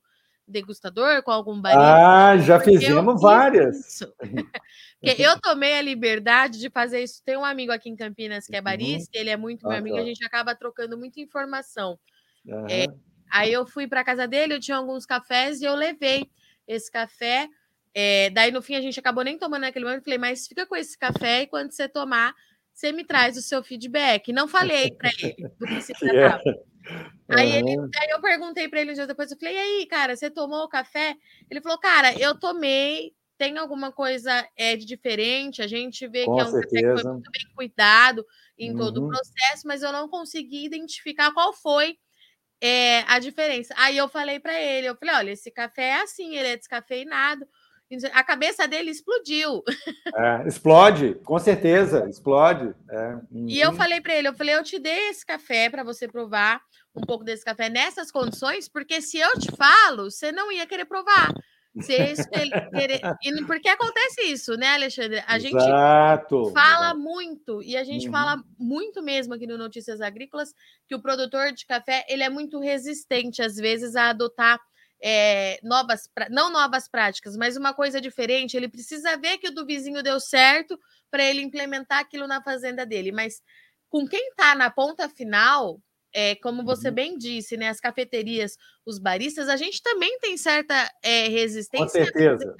degustador, 0.48 1.22
com 1.22 1.30
algum 1.30 1.60
barista? 1.60 2.30
Ah, 2.30 2.38
já 2.38 2.58
Porque 2.58 2.78
fizemos 2.78 3.20
várias. 3.20 4.00
Porque 5.00 5.22
eu 5.22 5.40
tomei 5.40 5.74
a 5.74 5.82
liberdade 5.82 6.58
de 6.58 6.70
fazer 6.70 7.02
isso. 7.02 7.22
Tem 7.24 7.36
um 7.36 7.44
amigo 7.44 7.72
aqui 7.72 7.88
em 7.88 7.96
Campinas 7.96 8.46
que 8.46 8.54
é 8.54 8.58
uhum. 8.58 8.64
barista, 8.64 9.18
ele 9.18 9.30
é 9.30 9.36
muito 9.36 9.66
meu 9.66 9.76
amigo, 9.76 9.96
a 9.96 10.04
gente 10.04 10.24
acaba 10.24 10.54
trocando 10.54 10.98
muita 10.98 11.20
informação. 11.20 11.98
Uhum. 12.44 12.66
É, 12.68 12.86
aí 13.32 13.52
eu 13.52 13.66
fui 13.66 13.86
para 13.86 14.04
casa 14.04 14.26
dele, 14.26 14.54
eu 14.54 14.60
tinha 14.60 14.76
alguns 14.76 15.06
cafés 15.06 15.60
e 15.60 15.64
eu 15.64 15.74
levei 15.74 16.30
esse 16.66 16.90
café 16.90 17.48
é, 17.94 18.30
daí, 18.30 18.50
no 18.52 18.62
fim, 18.62 18.76
a 18.76 18.80
gente 18.80 18.98
acabou 19.00 19.24
nem 19.24 19.38
tomando 19.38 19.62
naquele 19.62 19.84
momento. 19.84 20.04
Falei, 20.04 20.18
mas 20.18 20.46
fica 20.46 20.66
com 20.66 20.76
esse 20.76 20.96
café 20.96 21.42
e 21.42 21.46
quando 21.46 21.72
você 21.72 21.88
tomar, 21.88 22.34
você 22.72 22.92
me 22.92 23.04
traz 23.04 23.36
o 23.36 23.42
seu 23.42 23.62
feedback. 23.62 24.32
Não 24.32 24.46
falei 24.46 24.92
para 24.92 25.10
ele 25.20 25.48
do 25.58 25.66
que 25.66 25.80
se 25.80 25.92
tratava. 25.98 26.42
Yeah. 26.42 26.62
Aí, 27.28 27.52
ele, 27.52 27.70
aí 27.70 28.10
eu 28.10 28.20
perguntei 28.20 28.68
para 28.68 28.80
ele 28.80 28.92
um 28.92 28.94
dia 28.94 29.06
depois, 29.06 29.30
eu 29.30 29.38
falei, 29.38 29.54
e 29.54 29.58
aí, 29.58 29.86
cara, 29.86 30.16
você 30.16 30.30
tomou 30.30 30.64
o 30.64 30.68
café? 30.68 31.14
Ele 31.48 31.60
falou, 31.60 31.78
cara, 31.78 32.18
eu 32.18 32.36
tomei, 32.38 33.12
tem 33.40 33.56
alguma 33.56 33.90
coisa 33.90 34.46
é, 34.54 34.76
de 34.76 34.84
diferente, 34.84 35.62
a 35.62 35.66
gente 35.66 36.06
vê 36.06 36.26
Com 36.26 36.34
que 36.34 36.40
é 36.42 36.44
um 36.44 36.50
certeza. 36.50 36.82
café 36.82 36.94
que 36.94 37.02
foi 37.02 37.12
muito 37.12 37.30
bem 37.30 37.54
cuidado 37.56 38.26
em 38.58 38.72
uhum. 38.72 38.76
todo 38.76 38.98
o 38.98 39.04
uhum. 39.04 39.08
processo, 39.08 39.66
mas 39.66 39.82
eu 39.82 39.90
não 39.90 40.10
consegui 40.10 40.66
identificar 40.66 41.32
qual 41.32 41.54
foi 41.54 41.96
é, 42.60 43.00
a 43.08 43.18
diferença. 43.18 43.72
Aí 43.78 43.96
eu 43.96 44.10
falei 44.10 44.38
para 44.38 44.60
ele, 44.60 44.88
eu 44.88 44.94
falei, 44.94 45.14
olha, 45.14 45.30
esse 45.30 45.50
café 45.50 45.84
é 45.84 46.02
assim, 46.02 46.36
ele 46.36 46.48
é 46.48 46.56
descafeinado, 46.58 47.48
a 48.12 48.22
cabeça 48.22 48.68
dele 48.68 48.90
explodiu. 48.90 49.64
É, 50.14 50.46
explode, 50.46 51.14
com 51.24 51.38
certeza, 51.38 52.06
explode. 52.10 52.74
É. 52.90 53.14
Uhum. 53.30 53.48
E 53.48 53.58
eu 53.58 53.72
falei 53.72 54.02
para 54.02 54.14
ele, 54.14 54.28
eu 54.28 54.34
falei, 54.34 54.54
eu 54.54 54.62
te 54.62 54.78
dei 54.78 55.08
esse 55.08 55.24
café 55.24 55.70
para 55.70 55.82
você 55.82 56.06
provar 56.06 56.60
um 56.94 57.00
pouco 57.00 57.24
desse 57.24 57.42
café 57.42 57.70
nessas 57.70 58.10
condições, 58.10 58.68
porque 58.68 59.00
se 59.00 59.16
eu 59.16 59.32
te 59.38 59.50
falo, 59.56 60.10
você 60.10 60.30
não 60.30 60.52
ia 60.52 60.66
querer 60.66 60.84
provar. 60.84 61.32
E 63.22 63.44
porque 63.44 63.68
acontece 63.68 64.22
isso, 64.22 64.54
né, 64.56 64.68
Alexandre? 64.68 65.22
A 65.26 65.38
gente 65.38 65.56
Exato. 65.56 66.50
fala 66.52 66.94
muito 66.94 67.62
e 67.62 67.76
a 67.76 67.84
gente 67.84 68.06
uhum. 68.06 68.12
fala 68.12 68.42
muito 68.58 69.02
mesmo 69.02 69.34
aqui 69.34 69.46
no 69.46 69.58
Notícias 69.58 70.00
Agrícolas 70.00 70.54
que 70.86 70.94
o 70.94 71.00
produtor 71.00 71.52
de 71.52 71.66
café 71.66 72.04
ele 72.08 72.22
é 72.22 72.28
muito 72.28 72.58
resistente 72.58 73.42
às 73.42 73.56
vezes 73.56 73.96
a 73.96 74.10
adotar 74.10 74.60
é, 75.02 75.58
novas, 75.62 76.08
não 76.30 76.52
novas 76.52 76.88
práticas, 76.88 77.36
mas 77.36 77.56
uma 77.56 77.72
coisa 77.72 78.00
diferente, 78.00 78.56
ele 78.56 78.68
precisa 78.68 79.16
ver 79.16 79.38
que 79.38 79.48
o 79.48 79.54
do 79.54 79.64
vizinho 79.64 80.02
deu 80.02 80.20
certo 80.20 80.78
para 81.10 81.24
ele 81.24 81.40
implementar 81.40 82.00
aquilo 82.00 82.26
na 82.26 82.42
fazenda 82.42 82.84
dele. 82.84 83.10
Mas 83.10 83.42
com 83.88 84.06
quem 84.06 84.28
está 84.28 84.54
na 84.54 84.70
ponta 84.70 85.08
final, 85.08 85.80
é, 86.14 86.34
como 86.36 86.64
você 86.64 86.88
uhum. 86.88 86.94
bem 86.94 87.18
disse, 87.18 87.56
né, 87.56 87.68
as 87.68 87.80
cafeterias, 87.80 88.56
os 88.84 88.98
baristas, 88.98 89.48
a 89.48 89.56
gente 89.56 89.82
também 89.82 90.18
tem 90.18 90.36
certa 90.36 90.74
é, 91.02 91.28
resistência 91.28 92.04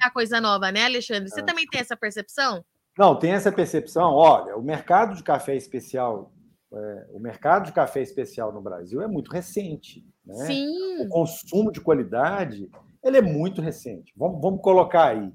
a 0.01 0.11
coisa 0.11 0.39
nova, 0.39 0.71
né, 0.71 0.85
Alexandre? 0.85 1.29
Você 1.29 1.41
é. 1.41 1.45
também 1.45 1.65
tem 1.67 1.81
essa 1.81 1.95
percepção? 1.95 2.63
Não, 2.97 3.17
tem 3.17 3.31
essa 3.31 3.51
percepção. 3.51 4.13
Olha, 4.13 4.55
o 4.55 4.61
mercado 4.61 5.15
de 5.15 5.23
café 5.23 5.55
especial, 5.55 6.33
é, 6.73 7.07
o 7.11 7.19
mercado 7.19 7.65
de 7.65 7.71
café 7.71 8.01
especial 8.01 8.53
no 8.53 8.61
Brasil 8.61 9.01
é 9.01 9.07
muito 9.07 9.31
recente. 9.31 10.05
Né? 10.25 10.45
Sim. 10.45 11.05
O 11.05 11.09
consumo 11.09 11.71
de 11.71 11.81
qualidade 11.81 12.69
ele 13.03 13.17
é 13.17 13.21
muito 13.21 13.61
recente. 13.61 14.13
Vamos, 14.15 14.41
vamos 14.41 14.61
colocar 14.61 15.07
aí. 15.07 15.31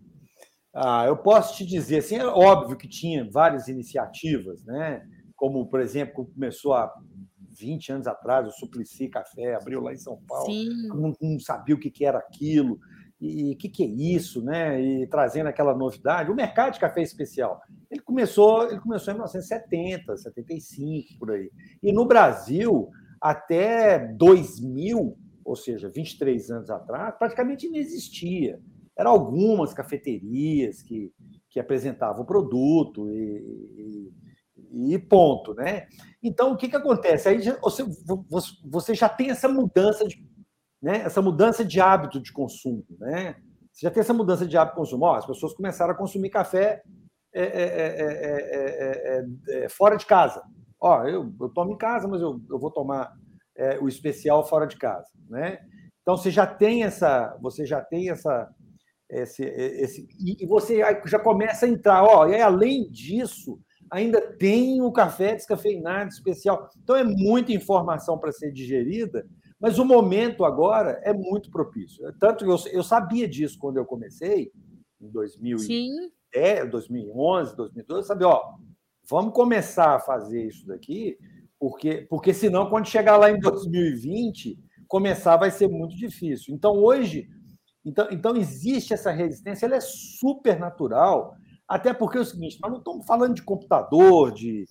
Ah, 0.73 1.05
eu 1.07 1.17
posso 1.17 1.57
te 1.57 1.65
dizer, 1.65 1.99
assim, 1.99 2.17
é 2.17 2.27
óbvio 2.27 2.77
que 2.77 2.87
tinha 2.87 3.29
várias 3.31 3.67
iniciativas, 3.67 4.63
né? 4.65 5.03
como, 5.37 5.67
por 5.67 5.81
exemplo, 5.81 6.27
começou 6.35 6.73
há 6.75 6.93
20 7.59 7.93
anos 7.93 8.07
atrás, 8.07 8.47
o 8.47 8.51
Suplicy 8.51 9.09
Café 9.09 9.55
abriu 9.55 9.81
lá 9.81 9.93
em 9.93 9.99
São 9.99 10.19
Paulo, 10.27 10.53
não, 10.89 11.13
não, 11.21 11.41
sabia 11.41 11.75
o 11.75 11.79
que, 11.79 11.91
que 11.91 12.05
era 12.05 12.19
aquilo, 12.19 12.79
e 13.21 13.53
o 13.53 13.57
que, 13.57 13.69
que 13.69 13.83
é 13.83 13.87
isso, 13.87 14.43
né? 14.43 14.81
e 14.81 15.07
trazendo 15.07 15.47
aquela 15.47 15.75
novidade. 15.75 16.31
O 16.31 16.35
mercado 16.35 16.75
de 16.75 16.81
café 16.81 17.01
especial 17.01 17.61
Ele 17.91 18.01
começou, 18.01 18.69
ele 18.69 18.81
começou 18.81 19.13
em 19.13 19.17
1970, 19.17 20.17
75, 20.17 21.19
por 21.19 21.31
aí. 21.31 21.51
E 21.83 21.93
no 21.93 22.05
Brasil, 22.05 22.91
até 23.21 23.99
2000, 23.99 25.17
ou 25.45 25.57
seja, 25.57 25.89
23 25.89 26.51
anos 26.51 26.71
atrás, 26.71 27.15
praticamente 27.19 27.69
não 27.69 27.77
existia. 27.77 28.61
Eram 28.97 29.13
algumas 29.13 29.73
cafeterias 29.73 30.83
que, 30.83 31.13
que 31.49 31.61
apresentavam 31.61 32.23
o 32.23 32.27
produto 32.27 33.09
e, 33.11 33.23
e, 33.79 34.13
e, 34.73 34.99
ponto, 34.99 35.55
né? 35.55 35.87
Então, 36.23 36.53
o 36.53 36.57
que, 36.57 36.69
que 36.69 36.77
acontece? 36.77 37.29
Aí 37.29 37.41
você, 37.61 37.85
você 38.65 38.95
já 38.95 39.09
tem 39.09 39.31
essa 39.31 39.49
mudança 39.49 40.07
de, 40.07 40.17
né? 40.83 40.99
essa 40.99 41.23
mudança 41.23 41.65
de 41.65 41.81
hábito 41.81 42.21
de 42.21 42.33
consumo, 42.33 42.85
né? 42.99 43.37
Você 43.73 43.87
já 43.87 43.91
tem 43.91 44.01
essa 44.01 44.15
mudança 44.15 44.47
de 44.47 44.57
hábito 44.57 44.75
de 44.75 44.81
consumo. 44.81 45.05
Ó, 45.05 45.15
as 45.15 45.27
pessoas 45.27 45.55
começaram 45.55 45.93
a 45.93 45.97
consumir 45.97 46.31
café 46.31 46.83
é, 47.35 47.43
é, 47.43 49.25
é, 49.49 49.69
fora 49.69 49.97
de 49.97 50.07
casa. 50.07 50.43
Ó, 50.81 51.05
eu, 51.05 51.33
eu 51.41 51.49
tomo 51.51 51.73
em 51.73 51.77
casa, 51.77 52.09
mas 52.09 52.23
eu, 52.23 52.41
eu 52.49 52.59
vou 52.59 52.71
tomar 52.71 53.13
o 53.81 53.89
especial 53.89 54.47
fora 54.47 54.67
de 54.67 54.77
casa, 54.77 55.09
né? 55.31 55.59
Então 56.03 56.17
você 56.17 56.31
já 56.31 56.47
tem 56.47 56.85
essa, 56.85 57.37
você 57.41 57.67
já 57.67 57.81
tem 57.81 58.11
essa, 58.11 58.49
esse, 59.11 59.43
esse 59.43 60.07
e 60.21 60.47
você 60.47 60.81
já 61.07 61.19
começa 61.19 61.67
a 61.67 61.69
entrar, 61.69 62.05
ó, 62.05 62.29
e 62.29 62.41
além 62.41 62.89
disso, 62.91 63.59
ainda 63.91 64.21
tem 64.21 64.81
o 64.83 64.93
café 64.93 65.35
descafeinado 65.35 66.11
especial. 66.11 66.69
Então 66.83 66.97
é 66.97 67.05
muita 67.05 67.53
informação 67.53 68.19
para 68.19 68.33
ser 68.33 68.53
digerida 68.53 69.27
mas 69.61 69.79
o 69.79 69.85
momento 69.85 70.45
agora 70.45 71.01
é 71.03 71.13
muito 71.13 71.51
propício. 71.51 72.05
Tanto 72.19 72.45
que 72.45 72.51
eu, 72.51 72.59
eu 72.73 72.83
sabia 72.83 73.27
disso 73.27 73.59
quando 73.59 73.79
eu 73.79 73.87
comecei, 73.87 74.53
em 75.01 75.09
2010, 75.09 76.71
2011, 76.71 77.57
2012, 77.57 78.07
sabia, 78.07 78.29
ó, 78.29 78.55
vamos 79.09 79.33
começar 79.33 79.97
a 79.97 80.01
fazer 80.01 80.47
isso 80.47 80.67
daqui, 80.67 81.17
porque, 81.59 82.07
porque 82.09 82.35
senão, 82.35 82.69
quando 82.69 82.87
chegar 82.87 83.17
lá 83.17 83.31
em 83.31 83.39
2020, 83.39 84.59
começar 84.87 85.37
vai 85.37 85.51
ser 85.51 85.69
muito 85.69 85.97
difícil. 85.97 86.55
Então, 86.55 86.73
hoje, 86.75 87.27
então, 87.85 88.09
então 88.11 88.37
existe 88.37 88.93
essa 88.93 89.11
resistência, 89.11 89.65
ela 89.65 89.77
é 89.77 89.81
super 89.81 90.59
natural, 90.59 91.35
até 91.69 91.93
porque 91.93 92.19
é 92.19 92.21
o 92.21 92.25
seguinte, 92.25 92.59
nós 92.61 92.71
não 92.71 92.79
estamos 92.79 93.05
falando 93.07 93.35
de 93.35 93.43
computador, 93.43 94.33
de, 94.33 94.67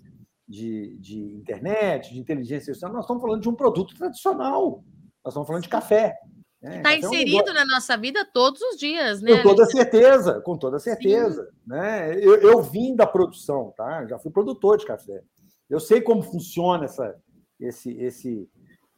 de, 0.47 0.97
de 0.97 1.19
internet, 1.35 2.13
de 2.13 2.19
inteligência 2.19 2.71
artificial, 2.71 2.93
nós 2.93 3.03
estamos 3.03 3.21
falando 3.21 3.41
de 3.41 3.49
um 3.49 3.55
produto 3.55 3.95
tradicional. 3.95 4.83
Nós 5.23 5.33
estamos 5.33 5.47
falando 5.47 5.63
de 5.63 5.69
café. 5.69 6.15
Está 6.61 6.89
né? 6.89 6.97
inserido 6.99 7.49
é 7.49 7.51
um 7.51 7.55
na 7.55 7.65
nossa 7.65 7.97
vida 7.97 8.25
todos 8.33 8.61
os 8.61 8.77
dias, 8.77 9.21
né? 9.21 9.37
Com 9.37 9.43
toda 9.43 9.65
certeza, 9.65 10.41
com 10.41 10.57
toda 10.57 10.79
certeza. 10.79 11.47
Né? 11.65 12.15
Eu, 12.15 12.35
eu 12.41 12.61
vim 12.61 12.95
da 12.95 13.05
produção, 13.05 13.73
tá? 13.75 14.05
Já 14.07 14.17
fui 14.17 14.31
produtor 14.31 14.77
de 14.77 14.85
café. 14.85 15.21
Eu 15.69 15.79
sei 15.79 16.01
como 16.01 16.23
funciona 16.23 16.85
essa, 16.85 17.15
esse, 17.59 17.91
esse, 17.97 18.49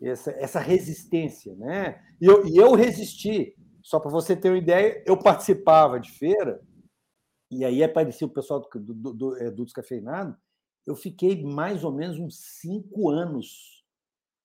essa, 0.02 0.32
essa 0.32 0.60
resistência, 0.60 1.56
né? 1.56 2.00
E 2.22 2.26
eu, 2.26 2.46
e 2.46 2.58
eu 2.58 2.74
resisti. 2.74 3.56
Só 3.82 4.02
para 4.02 4.12
você 4.12 4.36
ter 4.36 4.50
uma 4.50 4.58
ideia, 4.58 5.02
eu 5.06 5.16
participava 5.16 5.98
de 5.98 6.12
feira, 6.12 6.60
e 7.50 7.64
aí 7.64 7.84
aparecia 7.84 8.28
o 8.28 8.30
pessoal 8.30 8.60
do, 8.60 8.80
do, 8.80 8.94
do, 8.94 9.14
do 9.14 9.38
é, 9.38 9.52
descafeinado, 9.52 10.38
eu 10.86 10.96
fiquei 10.96 11.44
mais 11.44 11.84
ou 11.84 11.92
menos 11.92 12.18
uns 12.18 12.40
cinco 12.40 13.10
anos 13.10 13.84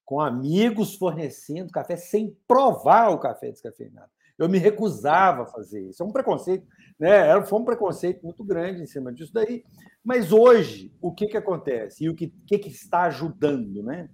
com 0.04 0.20
amigos 0.20 0.94
fornecendo 0.94 1.72
café 1.72 1.96
sem 1.96 2.36
provar 2.46 3.10
o 3.10 3.18
café 3.18 3.50
descafeinado. 3.50 4.10
Eu 4.36 4.48
me 4.48 4.58
recusava 4.58 5.42
a 5.42 5.46
fazer 5.46 5.88
isso. 5.88 6.02
É 6.02 6.06
um 6.06 6.10
preconceito, 6.10 6.66
né? 6.98 7.40
Foi 7.44 7.60
um 7.60 7.64
preconceito 7.64 8.24
muito 8.24 8.42
grande 8.42 8.82
em 8.82 8.86
cima 8.86 9.12
disso 9.12 9.32
daí. 9.32 9.64
Mas 10.02 10.32
hoje, 10.32 10.92
o 11.00 11.14
que, 11.14 11.28
que 11.28 11.36
acontece? 11.36 12.04
E 12.04 12.08
o 12.08 12.14
que, 12.14 12.28
que, 12.46 12.58
que 12.58 12.68
está 12.68 13.02
ajudando, 13.02 13.82
né? 13.82 14.10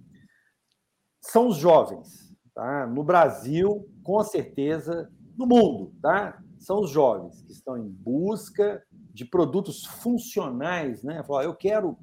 São 1.19 1.47
os 1.47 1.57
jovens. 1.57 2.31
Tá? 2.53 2.85
No 2.85 3.03
Brasil, 3.03 3.89
com 4.03 4.23
certeza, 4.23 5.11
no 5.35 5.47
mundo, 5.47 5.93
tá? 6.01 6.39
São 6.59 6.81
os 6.81 6.91
jovens 6.91 7.41
que 7.41 7.51
estão 7.51 7.77
em 7.77 7.87
busca 7.87 8.83
de 9.13 9.25
produtos 9.25 9.85
funcionais, 9.85 11.01
né? 11.03 11.23
Falar, 11.23 11.45
eu 11.45 11.55
quero 11.55 11.97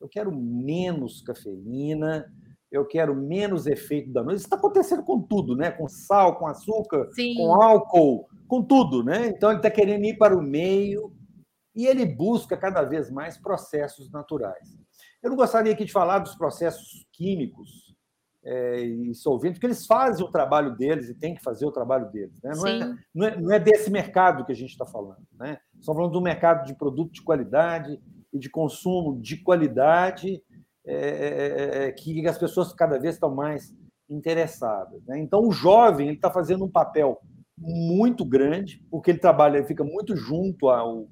eu 0.00 0.08
quero 0.08 0.34
menos 0.34 1.22
cafeína, 1.22 2.26
eu 2.70 2.84
quero 2.84 3.14
menos 3.14 3.68
efeito 3.68 4.12
danoso. 4.12 4.36
Isso 4.36 4.46
está 4.46 4.56
acontecendo 4.56 5.04
com 5.04 5.20
tudo, 5.20 5.54
né? 5.54 5.70
Com 5.70 5.86
sal, 5.86 6.36
com 6.38 6.46
açúcar, 6.46 7.08
Sim. 7.12 7.36
com 7.36 7.54
álcool, 7.54 8.26
com 8.48 8.62
tudo, 8.62 9.04
né? 9.04 9.28
Então 9.28 9.50
ele 9.50 9.60
está 9.60 9.70
querendo 9.70 10.04
ir 10.04 10.18
para 10.18 10.36
o 10.36 10.42
meio 10.42 11.12
e 11.74 11.86
ele 11.86 12.04
busca 12.04 12.56
cada 12.56 12.82
vez 12.82 13.10
mais 13.10 13.38
processos 13.38 14.10
naturais. 14.10 14.76
Eu 15.22 15.30
não 15.30 15.36
gostaria 15.36 15.72
aqui 15.72 15.84
de 15.84 15.92
falar 15.92 16.18
dos 16.18 16.34
processos 16.34 17.06
químicos 17.12 17.91
é, 18.44 18.80
e 18.80 19.14
solventes, 19.14 19.58
porque 19.58 19.66
eles 19.66 19.86
fazem 19.86 20.24
o 20.24 20.30
trabalho 20.30 20.76
deles 20.76 21.08
e 21.08 21.14
têm 21.14 21.34
que 21.34 21.42
fazer 21.42 21.64
o 21.64 21.72
trabalho 21.72 22.10
deles. 22.10 22.40
Né? 22.42 22.52
Não, 22.54 22.66
é, 22.66 22.96
não, 23.14 23.26
é, 23.26 23.40
não 23.40 23.52
é 23.52 23.58
desse 23.58 23.90
mercado 23.90 24.44
que 24.44 24.52
a 24.52 24.56
gente 24.56 24.70
está 24.70 24.84
falando. 24.84 25.22
Né? 25.38 25.58
Estamos 25.78 25.98
falando 25.98 26.12
do 26.12 26.20
mercado 26.20 26.66
de 26.66 26.74
produto 26.74 27.12
de 27.12 27.22
qualidade, 27.22 28.00
e 28.32 28.38
de 28.38 28.48
consumo 28.48 29.20
de 29.20 29.36
qualidade 29.36 30.42
é, 30.84 30.96
é, 30.96 31.84
é, 31.84 31.92
que 31.92 32.26
as 32.26 32.38
pessoas 32.38 32.72
cada 32.72 32.98
vez 32.98 33.14
estão 33.14 33.32
mais 33.34 33.74
interessadas. 34.08 35.04
Né? 35.06 35.18
Então, 35.18 35.46
o 35.46 35.52
jovem 35.52 36.12
está 36.12 36.30
fazendo 36.30 36.64
um 36.64 36.70
papel 36.70 37.20
muito 37.56 38.24
grande, 38.24 38.82
porque 38.90 39.10
ele 39.10 39.18
trabalha, 39.18 39.58
ele 39.58 39.66
fica 39.66 39.84
muito 39.84 40.16
junto 40.16 40.68
ao, 40.68 41.06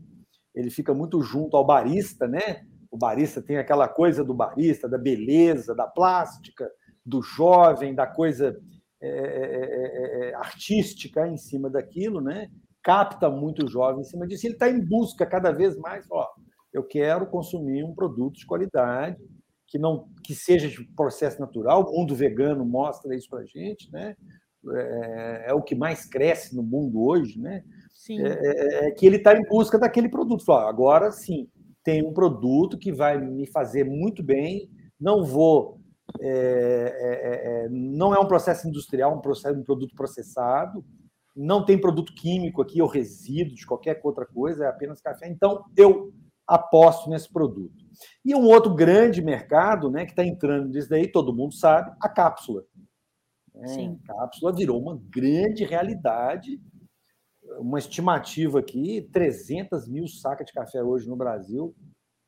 ele 0.54 0.70
fica 0.70 0.94
muito 0.94 1.20
junto 1.22 1.56
ao 1.56 1.64
barista, 1.64 2.26
né? 2.26 2.64
O 2.90 2.98
barista 2.98 3.40
tem 3.40 3.56
aquela 3.56 3.86
coisa 3.86 4.24
do 4.24 4.34
barista, 4.34 4.88
da 4.88 4.98
beleza, 4.98 5.74
da 5.76 5.86
plástica, 5.86 6.68
do 7.04 7.22
jovem, 7.22 7.94
da 7.94 8.06
coisa 8.06 8.58
é, 9.00 9.08
é, 9.08 10.28
é, 10.28 10.34
artística 10.34 11.26
em 11.26 11.36
cima 11.36 11.70
daquilo, 11.70 12.20
né? 12.20 12.50
Capta 12.82 13.30
muito 13.30 13.64
o 13.64 13.68
jovem 13.68 14.02
em 14.02 14.04
cima 14.04 14.26
disso. 14.26 14.46
Ele 14.46 14.54
está 14.54 14.68
em 14.68 14.80
busca 14.80 15.26
cada 15.26 15.52
vez 15.52 15.76
mais, 15.76 16.06
ó, 16.10 16.28
eu 16.72 16.84
quero 16.84 17.26
consumir 17.26 17.82
um 17.82 17.94
produto 17.94 18.38
de 18.38 18.46
qualidade 18.46 19.16
que 19.66 19.78
não 19.78 20.08
que 20.24 20.34
seja 20.34 20.68
de 20.68 20.84
processo 20.94 21.40
natural. 21.40 21.82
O 21.82 21.98
mundo 21.98 22.14
vegano 22.14 22.64
mostra 22.64 23.14
isso 23.14 23.28
para 23.28 23.40
a 23.40 23.44
gente, 23.46 23.90
né? 23.90 24.16
É, 24.72 25.44
é, 25.48 25.54
o 25.54 25.62
que 25.62 25.74
mais 25.74 26.04
cresce 26.04 26.54
no 26.54 26.62
mundo 26.62 27.02
hoje, 27.02 27.38
né? 27.38 27.64
Sim. 27.94 28.20
É, 28.20 28.28
é, 28.28 28.88
é 28.88 28.90
que 28.90 29.06
ele 29.06 29.16
está 29.16 29.34
em 29.34 29.42
busca 29.48 29.78
daquele 29.78 30.08
produto. 30.08 30.44
Fala, 30.44 30.68
agora 30.68 31.10
sim, 31.10 31.48
tem 31.82 32.04
um 32.06 32.12
produto 32.12 32.76
que 32.76 32.92
vai 32.92 33.18
me 33.18 33.46
fazer 33.46 33.84
muito 33.84 34.22
bem. 34.22 34.68
Não 35.00 35.24
vou, 35.24 35.79
é, 36.20 37.64
é, 37.64 37.68
não 37.70 38.14
é 38.14 38.18
um 38.18 38.26
processo 38.26 38.68
industrial, 38.68 39.14
um 39.14 39.20
processo, 39.20 39.58
um 39.58 39.64
produto 39.64 39.94
processado. 39.94 40.84
Não 41.36 41.64
tem 41.64 41.80
produto 41.80 42.14
químico 42.14 42.60
aqui 42.60 42.82
ou 42.82 42.88
resíduo 42.88 43.54
de 43.54 43.66
qualquer 43.66 44.00
outra 44.02 44.26
coisa, 44.26 44.64
é 44.64 44.68
apenas 44.68 45.00
café. 45.00 45.28
Então 45.28 45.64
eu 45.76 46.12
aposto 46.46 47.08
nesse 47.08 47.32
produto. 47.32 47.84
E 48.24 48.34
um 48.34 48.46
outro 48.46 48.74
grande 48.74 49.22
mercado 49.22 49.90
né, 49.90 50.04
que 50.04 50.10
está 50.10 50.24
entrando 50.24 50.68
nisso 50.68 50.88
daí, 50.88 51.10
todo 51.10 51.34
mundo 51.34 51.54
sabe, 51.54 51.94
a 52.02 52.08
cápsula. 52.08 52.64
É, 53.54 53.66
Sim. 53.68 54.00
A 54.08 54.14
cápsula 54.14 54.52
virou 54.52 54.80
uma 54.80 55.00
grande 55.08 55.64
realidade. 55.64 56.60
Uma 57.58 57.78
estimativa 57.78 58.58
aqui: 58.58 59.08
300 59.12 59.88
mil 59.88 60.06
sacas 60.08 60.46
de 60.46 60.52
café 60.52 60.82
hoje 60.82 61.08
no 61.08 61.16
Brasil 61.16 61.74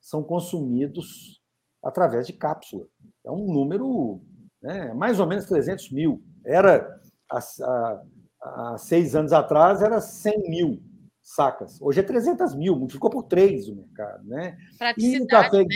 são 0.01 0.23
consumidos 0.23 1.41
através 1.83 2.27
de 2.27 2.33
cápsula. 2.33 2.87
É 3.25 3.31
um 3.31 3.53
número, 3.53 4.21
né, 4.63 4.93
mais 4.95 5.21
ou 5.21 5.27
menos 5.27 5.47
300 5.47 5.91
mil. 5.91 6.23
Era, 6.45 7.01
há, 7.31 8.03
há 8.43 8.77
seis 8.79 9.15
anos 9.15 9.33
atrás, 9.33 9.81
era 9.81 10.01
100 10.01 10.51
mil 10.51 10.83
sacas. 11.23 11.81
Hoje 11.81 12.01
é 12.01 12.03
300 12.03 12.55
mil, 12.55 12.77
multiplicou 12.77 13.11
por 13.11 13.23
três 13.25 13.69
o 13.69 13.77
mercado. 13.77 14.25
Né? 14.25 14.57
E 14.99 15.21
o 15.21 15.27
café, 15.27 15.59
né? 15.59 15.67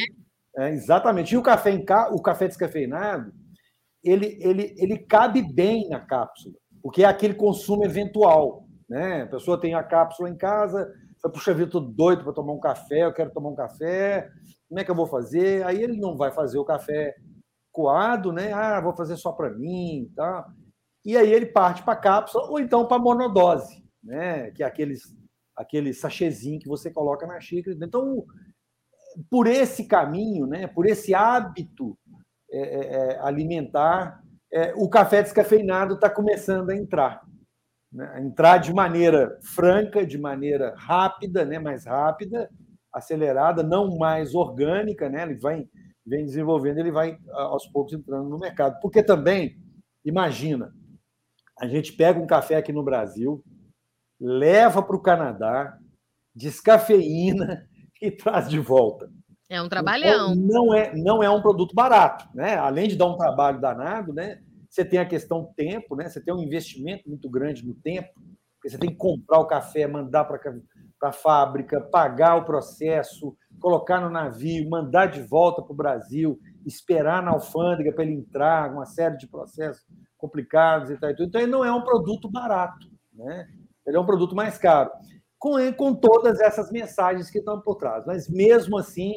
É, 0.59 0.71
exatamente. 0.71 1.35
E 1.35 1.39
o 1.39 1.43
café, 1.43 1.71
em 1.71 1.85
ca... 1.85 2.13
o 2.13 2.21
café 2.21 2.49
descafeinado, 2.49 3.33
ele, 4.03 4.39
ele, 4.41 4.75
ele 4.77 4.99
cabe 4.99 5.43
bem 5.43 5.89
na 5.89 6.01
cápsula, 6.01 6.55
porque 6.83 7.05
é 7.05 7.07
aquele 7.07 7.35
consumo 7.35 7.85
eventual. 7.85 8.67
Né? 8.89 9.23
A 9.23 9.27
pessoa 9.27 9.61
tem 9.61 9.75
a 9.75 9.83
cápsula 9.83 10.31
em 10.31 10.37
casa, 10.37 10.93
fala, 11.21 11.33
puxa 11.33 11.53
vida, 11.53 11.67
estou 11.67 11.81
doido 11.81 12.25
para 12.25 12.33
tomar 12.33 12.53
um 12.53 12.61
café, 12.61 13.05
eu 13.05 13.13
quero 13.13 13.31
tomar 13.31 13.51
um 13.51 13.55
café, 13.55 14.31
como 14.69 14.81
é 14.81 14.85
que 14.85 14.91
eu 14.91 14.95
vou 14.95 15.07
fazer? 15.07 15.65
Aí 15.65 15.83
ele 15.83 15.99
não 15.99 16.17
vai 16.17 16.33
fazer 16.33 16.59
o 16.59 16.65
café 16.65 17.15
coado, 17.77 18.33
né? 18.33 18.55
Ah, 18.55 18.81
vou 18.81 18.97
fazer 18.97 19.19
só 19.19 19.33
para 19.33 19.51
mim, 19.51 20.11
tá? 20.17 20.49
E 21.05 21.15
aí 21.15 21.31
ele 21.31 21.45
parte 21.45 21.83
para 21.83 21.95
cápsula 21.95 22.49
ou 22.49 22.59
então 22.59 22.89
para 22.89 22.99
monodose, 22.99 23.85
né? 24.03 24.51
Que 24.53 24.63
é 24.63 24.67
aqueles 24.67 25.15
aquele 25.55 25.93
sachêzinho 25.93 26.59
que 26.59 26.69
você 26.69 26.91
coloca 26.91 27.27
na 27.27 27.39
xícara. 27.39 27.77
Então, 27.83 28.25
por 29.31 29.47
esse 29.47 29.87
caminho, 29.87 30.47
né, 30.47 30.67
por 30.67 30.87
esse 30.87 31.15
hábito 31.15 31.99
é, 32.51 32.61
é, 32.61 32.97
é 32.97 33.21
alimentar, 33.21 34.23
é, 34.53 34.75
o 34.77 34.89
café 34.89 35.23
descafeinado 35.23 35.95
está 35.95 36.11
começando 36.11 36.71
a 36.71 36.77
entrar. 36.77 37.23
Né, 37.91 38.23
entrar 38.23 38.59
de 38.59 38.73
maneira 38.75 39.39
franca, 39.55 40.07
de 40.07 40.19
maneira 40.19 40.75
rápida, 40.77 41.45
né, 41.45 41.59
mais 41.59 41.87
rápida, 41.87 42.51
acelerada, 42.93 43.63
não 43.63 43.97
mais 43.97 44.35
orgânica, 44.35 45.09
né? 45.09 45.23
Ele 45.23 45.39
vai 45.39 45.67
vem 46.07 46.25
desenvolvendo, 46.25 46.79
ele 46.79 46.93
vai 46.93 47.19
aos 47.33 47.67
poucos 47.67 47.93
entrando 47.93 48.29
no 48.29 48.39
mercado. 48.39 48.81
Porque 48.81 49.03
também, 49.03 49.59
imagina, 50.05 50.73
a 51.59 51.67
gente 51.67 51.93
pega 51.93 52.21
um 52.21 52.27
café 52.27 52.55
aqui 52.57 52.73
no 52.73 52.85
Brasil, 52.85 53.43
leva 54.21 54.83
para 54.83 54.97
o 54.97 55.03
Canadá, 55.03 55.79
descafeína 56.35 57.67
e 58.01 58.11
traz 58.11 58.49
de 58.49 58.59
volta. 58.59 59.11
É 59.49 59.63
um 59.63 59.69
trabalhão. 59.69 60.33
Então, 60.33 60.35
não 60.35 60.75
é, 60.75 60.95
não 60.95 61.23
é 61.23 61.31
um 61.31 61.41
produto 61.41 61.75
barato, 61.75 62.29
né? 62.35 62.57
Além 62.57 62.89
de 62.89 62.97
dar 62.97 63.07
um 63.07 63.17
trabalho 63.17 63.61
danado, 63.61 64.13
né? 64.13 64.43
Você 64.69 64.85
tem 64.85 64.99
a 64.99 65.07
questão 65.07 65.53
tempo, 65.57 65.95
né? 65.97 66.09
Você 66.09 66.21
tem 66.21 66.35
um 66.35 66.43
investimento 66.43 67.09
muito 67.09 67.31
grande 67.31 67.65
no 67.65 67.75
tempo, 67.75 68.09
porque 68.55 68.69
você 68.69 68.79
tem 68.79 68.91
que 68.91 68.97
comprar 68.97 69.39
o 69.39 69.47
café, 69.47 69.87
mandar 69.87 70.25
para 70.25 70.41
a 71.03 71.13
fábrica, 71.13 71.81
pagar 71.81 72.37
o 72.37 72.45
processo, 72.45 73.37
colocar 73.61 74.01
no 74.01 74.11
navio, 74.11 74.69
mandar 74.69 75.07
de 75.07 75.23
volta 75.23 75.63
para 75.63 75.73
o 75.73 75.77
Brasil, 75.77 76.39
esperar 76.65 77.23
na 77.23 77.33
alfândega 77.33 77.93
para 77.93 78.05
ele 78.05 78.15
entrar, 78.15 78.73
uma 78.73 78.87
série 78.87 79.17
de 79.17 79.27
processos 79.27 79.85
complicados 80.17 80.91
e 80.91 80.97
tal. 80.99 81.11
Então, 81.11 81.41
ele 81.41 81.51
não 81.51 81.65
é 81.65 81.73
um 81.73 81.83
produto 81.83 82.31
barato, 82.31 82.87
né? 83.13 83.49
Ele 83.87 83.97
é 83.97 84.01
um 84.01 84.07
produto 84.07 84.35
mais 84.35 84.59
caro, 84.59 84.91
com, 85.39 85.73
com 85.75 85.95
todas 85.95 86.41
essas 86.41 86.71
mensagens 86.73 87.31
que 87.31 87.39
estão 87.39 87.61
por 87.61 87.77
trás. 87.77 88.05
Mas, 88.07 88.29
mesmo 88.29 88.79
assim, 88.79 89.13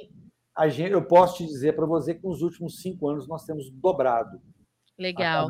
a 0.56 0.68
gente, 0.68 0.92
eu 0.92 1.06
posso 1.06 1.38
te 1.38 1.46
dizer 1.46 1.76
para 1.76 1.86
você 1.86 2.14
que 2.14 2.28
nos 2.28 2.42
últimos 2.42 2.82
cinco 2.82 3.10
anos 3.10 3.28
nós 3.28 3.46
temos 3.46 3.72
dobrado. 3.72 4.40
Legal. 4.98 5.50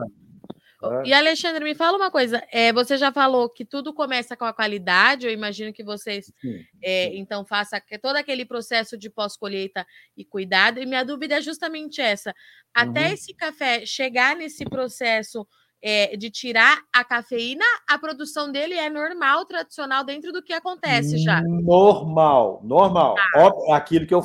É. 0.82 1.08
E 1.08 1.14
Alexandre, 1.14 1.64
me 1.64 1.76
fala 1.76 1.98
uma 1.98 2.10
coisa. 2.10 2.42
É, 2.52 2.72
você 2.72 2.98
já 2.98 3.12
falou 3.12 3.50
que 3.50 3.66
tudo 3.66 3.94
começa 3.94 4.38
com 4.38 4.46
a 4.46 4.54
qualidade. 4.54 5.26
Eu 5.26 5.34
imagino 5.34 5.74
que 5.74 5.84
vocês 5.84 6.32
é, 6.82 7.16
então 7.18 7.46
façam 7.46 7.80
todo 8.02 8.16
aquele 8.16 8.46
processo 8.46 8.98
de 8.98 9.10
pós-colheita 9.10 9.86
e 10.16 10.24
cuidado. 10.24 10.80
E 10.80 10.86
minha 10.86 11.04
dúvida 11.04 11.36
é 11.36 11.42
justamente 11.42 12.00
essa: 12.00 12.34
até 12.74 13.08
uhum. 13.08 13.14
esse 13.14 13.34
café 13.34 13.86
chegar 13.86 14.36
nesse 14.36 14.64
processo 14.64 15.46
é, 15.82 16.16
de 16.16 16.30
tirar 16.30 16.82
a 16.94 17.04
cafeína, 17.04 17.66
a 17.90 17.98
produção 17.98 18.52
dele 18.52 18.76
é 18.76 18.90
normal, 18.90 19.46
tradicional, 19.46 20.04
dentro 20.04 20.32
do 20.32 20.42
que 20.42 20.54
acontece 20.54 21.18
já. 21.18 21.42
Normal, 21.42 22.62
normal. 22.64 23.16
Ah. 23.36 23.76
aquilo 23.76 24.06
que 24.06 24.14
eu 24.14 24.22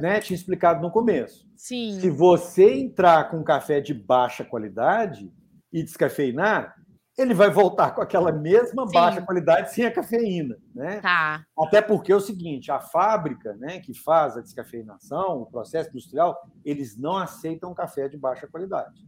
né, 0.00 0.20
tinha 0.20 0.36
explicado 0.36 0.80
no 0.80 0.90
começo. 0.90 1.46
Sim. 1.56 1.98
Se 2.00 2.10
você 2.10 2.74
entrar 2.74 3.30
com 3.30 3.42
café 3.42 3.80
de 3.80 3.92
baixa 3.92 4.44
qualidade 4.44 5.30
e 5.72 5.82
descafeinar, 5.82 6.74
ele 7.18 7.34
vai 7.34 7.50
voltar 7.50 7.90
com 7.90 8.00
aquela 8.00 8.30
mesma 8.30 8.86
Sim. 8.86 8.92
baixa 8.92 9.22
qualidade 9.22 9.74
sem 9.74 9.84
a 9.84 9.90
cafeína, 9.90 10.56
né? 10.72 11.00
Tá. 11.00 11.44
Até 11.58 11.82
porque 11.82 12.12
é 12.12 12.16
o 12.16 12.20
seguinte, 12.20 12.70
a 12.70 12.78
fábrica, 12.78 13.54
né, 13.56 13.80
que 13.80 13.92
faz 13.92 14.36
a 14.36 14.40
descafeinação, 14.40 15.42
o 15.42 15.46
processo 15.46 15.90
industrial, 15.90 16.40
eles 16.64 16.96
não 16.96 17.16
aceitam 17.16 17.74
café 17.74 18.08
de 18.08 18.16
baixa 18.16 18.46
qualidade. 18.46 19.04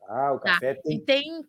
Tá? 0.00 0.32
O 0.32 0.40
tá. 0.40 0.54
café 0.54 0.74
tá. 0.74 0.82
tem... 0.82 0.96
E 0.96 1.00
tem 1.00 1.44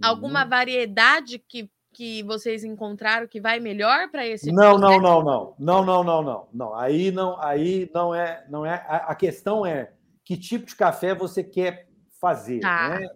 alguma 0.00 0.44
hum. 0.44 0.48
variedade 0.48 1.40
que, 1.40 1.68
que 1.92 2.22
vocês 2.22 2.62
encontraram 2.62 3.26
que 3.26 3.40
vai 3.40 3.58
melhor 3.58 4.08
para 4.08 4.24
esse? 4.24 4.52
Não, 4.52 4.76
tipo, 4.76 4.80
não, 4.80 5.00
não, 5.00 5.22
não, 5.22 5.54
não, 5.58 5.84
não, 5.84 6.04
não, 6.04 6.22
não, 6.22 6.48
não. 6.52 6.74
Aí 6.76 7.10
não, 7.10 7.40
aí 7.42 7.90
não 7.92 8.14
é, 8.14 8.46
não 8.48 8.64
é. 8.64 8.74
A, 8.86 8.96
a 9.10 9.14
questão 9.16 9.66
é 9.66 9.92
que 10.24 10.36
tipo 10.36 10.64
de 10.64 10.76
café 10.76 11.12
você 11.12 11.42
quer 11.42 11.88
fazer, 12.20 12.60
tá. 12.60 13.00
né? 13.00 13.08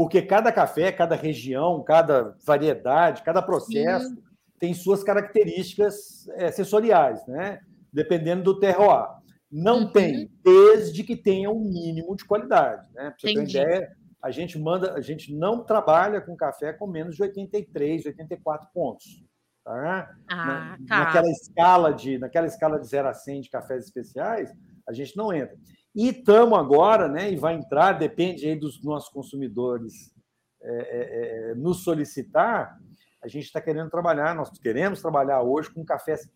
Porque 0.00 0.22
cada 0.22 0.50
café, 0.50 0.90
cada 0.90 1.14
região, 1.14 1.84
cada 1.84 2.34
variedade, 2.42 3.22
cada 3.22 3.42
processo 3.42 4.08
Sim. 4.08 4.22
tem 4.58 4.72
suas 4.72 5.04
características 5.04 6.26
é, 6.36 6.50
sensoriais, 6.50 7.26
né? 7.26 7.60
Dependendo 7.92 8.42
do 8.42 8.58
terroir. 8.58 9.10
Não 9.52 9.80
uhum. 9.80 9.92
tem, 9.92 10.30
desde 10.42 11.04
que 11.04 11.14
tenha 11.14 11.50
um 11.50 11.60
mínimo 11.60 12.16
de 12.16 12.24
qualidade, 12.24 12.88
né? 12.94 13.10
Pra 13.10 13.14
você 13.18 13.34
ter 13.34 13.42
ideia, 13.42 13.92
a 14.22 14.30
gente 14.30 14.58
manda, 14.58 14.94
a 14.94 15.02
gente 15.02 15.34
não 15.34 15.62
trabalha 15.62 16.18
com 16.22 16.34
café 16.34 16.72
com 16.72 16.86
menos 16.86 17.14
de 17.16 17.22
83, 17.22 18.06
84 18.06 18.70
pontos. 18.72 19.22
Tá? 19.62 20.16
Ah, 20.30 20.78
tá. 20.88 20.98
Naquela 21.04 21.30
escala 21.30 21.92
de, 21.92 22.16
naquela 22.16 22.46
escala 22.46 22.80
de 22.80 22.86
0 22.86 23.06
a 23.06 23.12
100 23.12 23.42
de 23.42 23.50
cafés 23.50 23.84
especiais, 23.84 24.50
a 24.88 24.94
gente 24.94 25.14
não 25.14 25.30
entra. 25.30 25.58
E 25.94 26.08
estamos 26.08 26.58
agora, 26.58 27.08
né, 27.08 27.30
e 27.32 27.36
vai 27.36 27.54
entrar, 27.54 27.92
depende 27.92 28.46
aí 28.46 28.56
dos 28.56 28.82
nossos 28.82 29.08
consumidores 29.08 30.14
é, 30.62 30.72
é, 30.72 31.50
é 31.50 31.54
nos 31.54 31.82
solicitar, 31.82 32.78
a 33.22 33.28
gente 33.28 33.44
está 33.44 33.60
querendo 33.60 33.90
trabalhar, 33.90 34.34
nós 34.34 34.50
queremos 34.58 35.02
trabalhar 35.02 35.42
hoje 35.42 35.70
com 35.70 35.84
cafés 35.84 36.26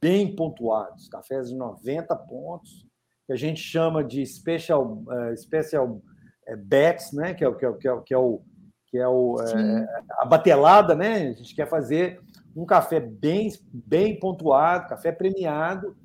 bem 0.00 0.34
pontuados, 0.34 1.08
cafés 1.08 1.50
de 1.50 1.56
90 1.56 2.16
pontos, 2.16 2.84
que 3.26 3.32
a 3.32 3.36
gente 3.36 3.60
chama 3.60 4.02
de 4.02 4.26
special, 4.26 5.04
uh, 5.06 5.36
special 5.36 6.02
é, 6.46 6.56
bets, 6.56 7.12
né? 7.12 7.32
Que 7.32 7.44
é 7.44 7.48
o 7.48 7.54
que 7.54 7.64
é, 7.64 7.72
que 7.72 7.88
é, 7.88 8.00
que 8.00 8.14
é 8.14 8.18
o 8.18 8.42
que 8.88 8.98
é 8.98 9.08
o 9.08 9.36
é, 9.40 9.86
a 10.18 10.24
batelada, 10.24 10.94
né? 10.94 11.28
A 11.28 11.32
gente 11.32 11.54
quer 11.54 11.68
fazer 11.68 12.20
um 12.54 12.66
café 12.66 12.98
bem 12.98 13.48
bem 13.72 14.18
pontuado, 14.18 14.88
café 14.88 15.12
premiado, 15.12 15.96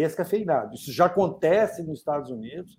descafeinado. 0.00 0.74
Isso 0.74 0.92
já 0.92 1.06
acontece 1.06 1.82
nos 1.82 1.98
Estados 1.98 2.30
Unidos. 2.30 2.78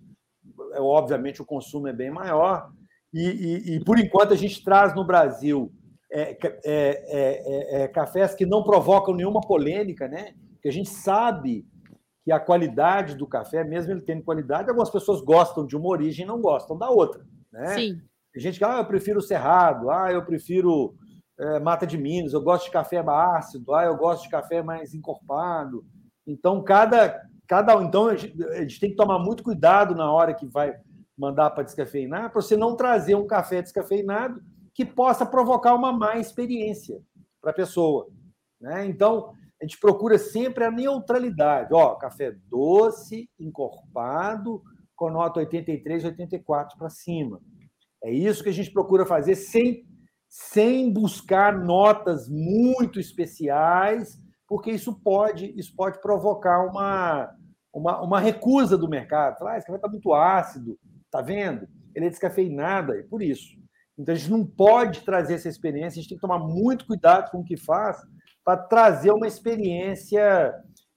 É, 0.72 0.80
obviamente 0.80 1.40
o 1.40 1.46
consumo 1.46 1.88
é 1.88 1.92
bem 1.92 2.10
maior 2.10 2.70
e, 3.12 3.22
e, 3.22 3.76
e 3.76 3.84
por 3.84 3.98
enquanto 3.98 4.32
a 4.32 4.36
gente 4.36 4.62
traz 4.62 4.94
no 4.94 5.06
Brasil 5.06 5.72
é, 6.12 6.36
é, 6.64 7.82
é, 7.82 7.88
cafés 7.88 8.34
que 8.34 8.44
não 8.44 8.62
provocam 8.62 9.14
nenhuma 9.14 9.40
polêmica, 9.40 10.06
né? 10.06 10.34
Que 10.62 10.68
a 10.68 10.72
gente 10.72 10.88
sabe 10.88 11.66
que 12.24 12.32
a 12.32 12.40
qualidade 12.40 13.16
do 13.16 13.26
café, 13.26 13.62
mesmo 13.64 13.92
ele 13.92 14.00
tendo 14.00 14.22
qualidade, 14.22 14.68
algumas 14.68 14.90
pessoas 14.90 15.20
gostam 15.20 15.66
de 15.66 15.76
uma 15.76 15.88
origem 15.88 16.24
e 16.24 16.28
não 16.28 16.40
gostam 16.40 16.76
da 16.78 16.88
outra. 16.88 17.24
Né? 17.52 17.68
Sim. 17.74 18.00
Tem 18.32 18.42
gente 18.42 18.58
que, 18.58 18.64
ah, 18.64 18.78
eu 18.78 18.86
prefiro 18.86 19.20
Cerrado, 19.20 19.90
ah, 19.90 20.10
eu 20.10 20.24
prefiro 20.24 20.94
é, 21.38 21.60
Mata 21.60 21.86
de 21.86 21.98
Minas, 21.98 22.32
eu 22.32 22.40
gosto 22.40 22.64
de 22.64 22.70
café 22.70 22.98
ácido, 22.98 23.74
ah, 23.74 23.84
eu 23.84 23.96
gosto 23.96 24.24
de 24.24 24.30
café 24.30 24.62
mais 24.62 24.94
encorpado. 24.94 25.84
Então, 26.26 26.62
cada. 26.62 27.22
cada 27.46 27.74
então, 27.82 28.08
a 28.08 28.16
gente, 28.16 28.42
a 28.44 28.62
gente 28.62 28.80
tem 28.80 28.90
que 28.90 28.96
tomar 28.96 29.18
muito 29.18 29.42
cuidado 29.42 29.94
na 29.94 30.10
hora 30.10 30.34
que 30.34 30.46
vai 30.46 30.74
mandar 31.16 31.50
para 31.50 31.62
descafeinar, 31.62 32.32
para 32.32 32.42
você 32.42 32.56
não 32.56 32.76
trazer 32.76 33.14
um 33.14 33.26
café 33.26 33.62
descafeinado 33.62 34.42
que 34.74 34.84
possa 34.84 35.24
provocar 35.24 35.74
uma 35.74 35.92
má 35.92 36.16
experiência 36.16 37.00
para 37.40 37.52
a 37.52 37.54
pessoa. 37.54 38.08
Né? 38.60 38.86
Então, 38.86 39.32
a 39.60 39.64
gente 39.64 39.78
procura 39.78 40.18
sempre 40.18 40.64
a 40.64 40.70
neutralidade. 40.70 41.72
Ó, 41.72 41.94
café 41.94 42.34
doce, 42.48 43.30
encorpado, 43.38 44.62
com 44.96 45.10
nota 45.10 45.40
83, 45.40 46.04
84 46.04 46.76
para 46.76 46.90
cima. 46.90 47.40
É 48.02 48.10
isso 48.10 48.42
que 48.42 48.48
a 48.50 48.52
gente 48.52 48.70
procura 48.72 49.06
fazer 49.06 49.34
sem, 49.36 49.86
sem 50.28 50.92
buscar 50.92 51.56
notas 51.56 52.28
muito 52.28 53.00
especiais, 53.00 54.20
porque 54.48 54.70
isso 54.70 54.94
pode, 55.00 55.52
isso 55.56 55.74
pode 55.74 56.00
provocar 56.00 56.66
uma, 56.66 57.34
uma, 57.72 58.02
uma 58.02 58.20
recusa 58.20 58.76
do 58.76 58.88
mercado. 58.88 59.38
Falar, 59.38 59.52
ah, 59.52 59.58
esse 59.58 59.66
café 59.66 59.76
está 59.76 59.88
muito 59.88 60.12
ácido, 60.12 60.78
tá 61.10 61.20
vendo? 61.20 61.66
Ele 61.94 62.06
é 62.06 62.10
descafeinado, 62.10 62.92
é 62.92 63.02
por 63.02 63.22
isso. 63.22 63.56
Então 63.98 64.14
a 64.14 64.18
gente 64.18 64.30
não 64.30 64.44
pode 64.44 65.02
trazer 65.02 65.34
essa 65.34 65.48
experiência, 65.48 65.98
a 65.98 66.02
gente 66.02 66.08
tem 66.08 66.18
que 66.18 66.22
tomar 66.22 66.38
muito 66.38 66.86
cuidado 66.86 67.30
com 67.30 67.38
o 67.38 67.44
que 67.44 67.56
faz, 67.56 67.98
para 68.44 68.58
trazer 68.58 69.10
uma 69.12 69.26
experiência 69.26 70.54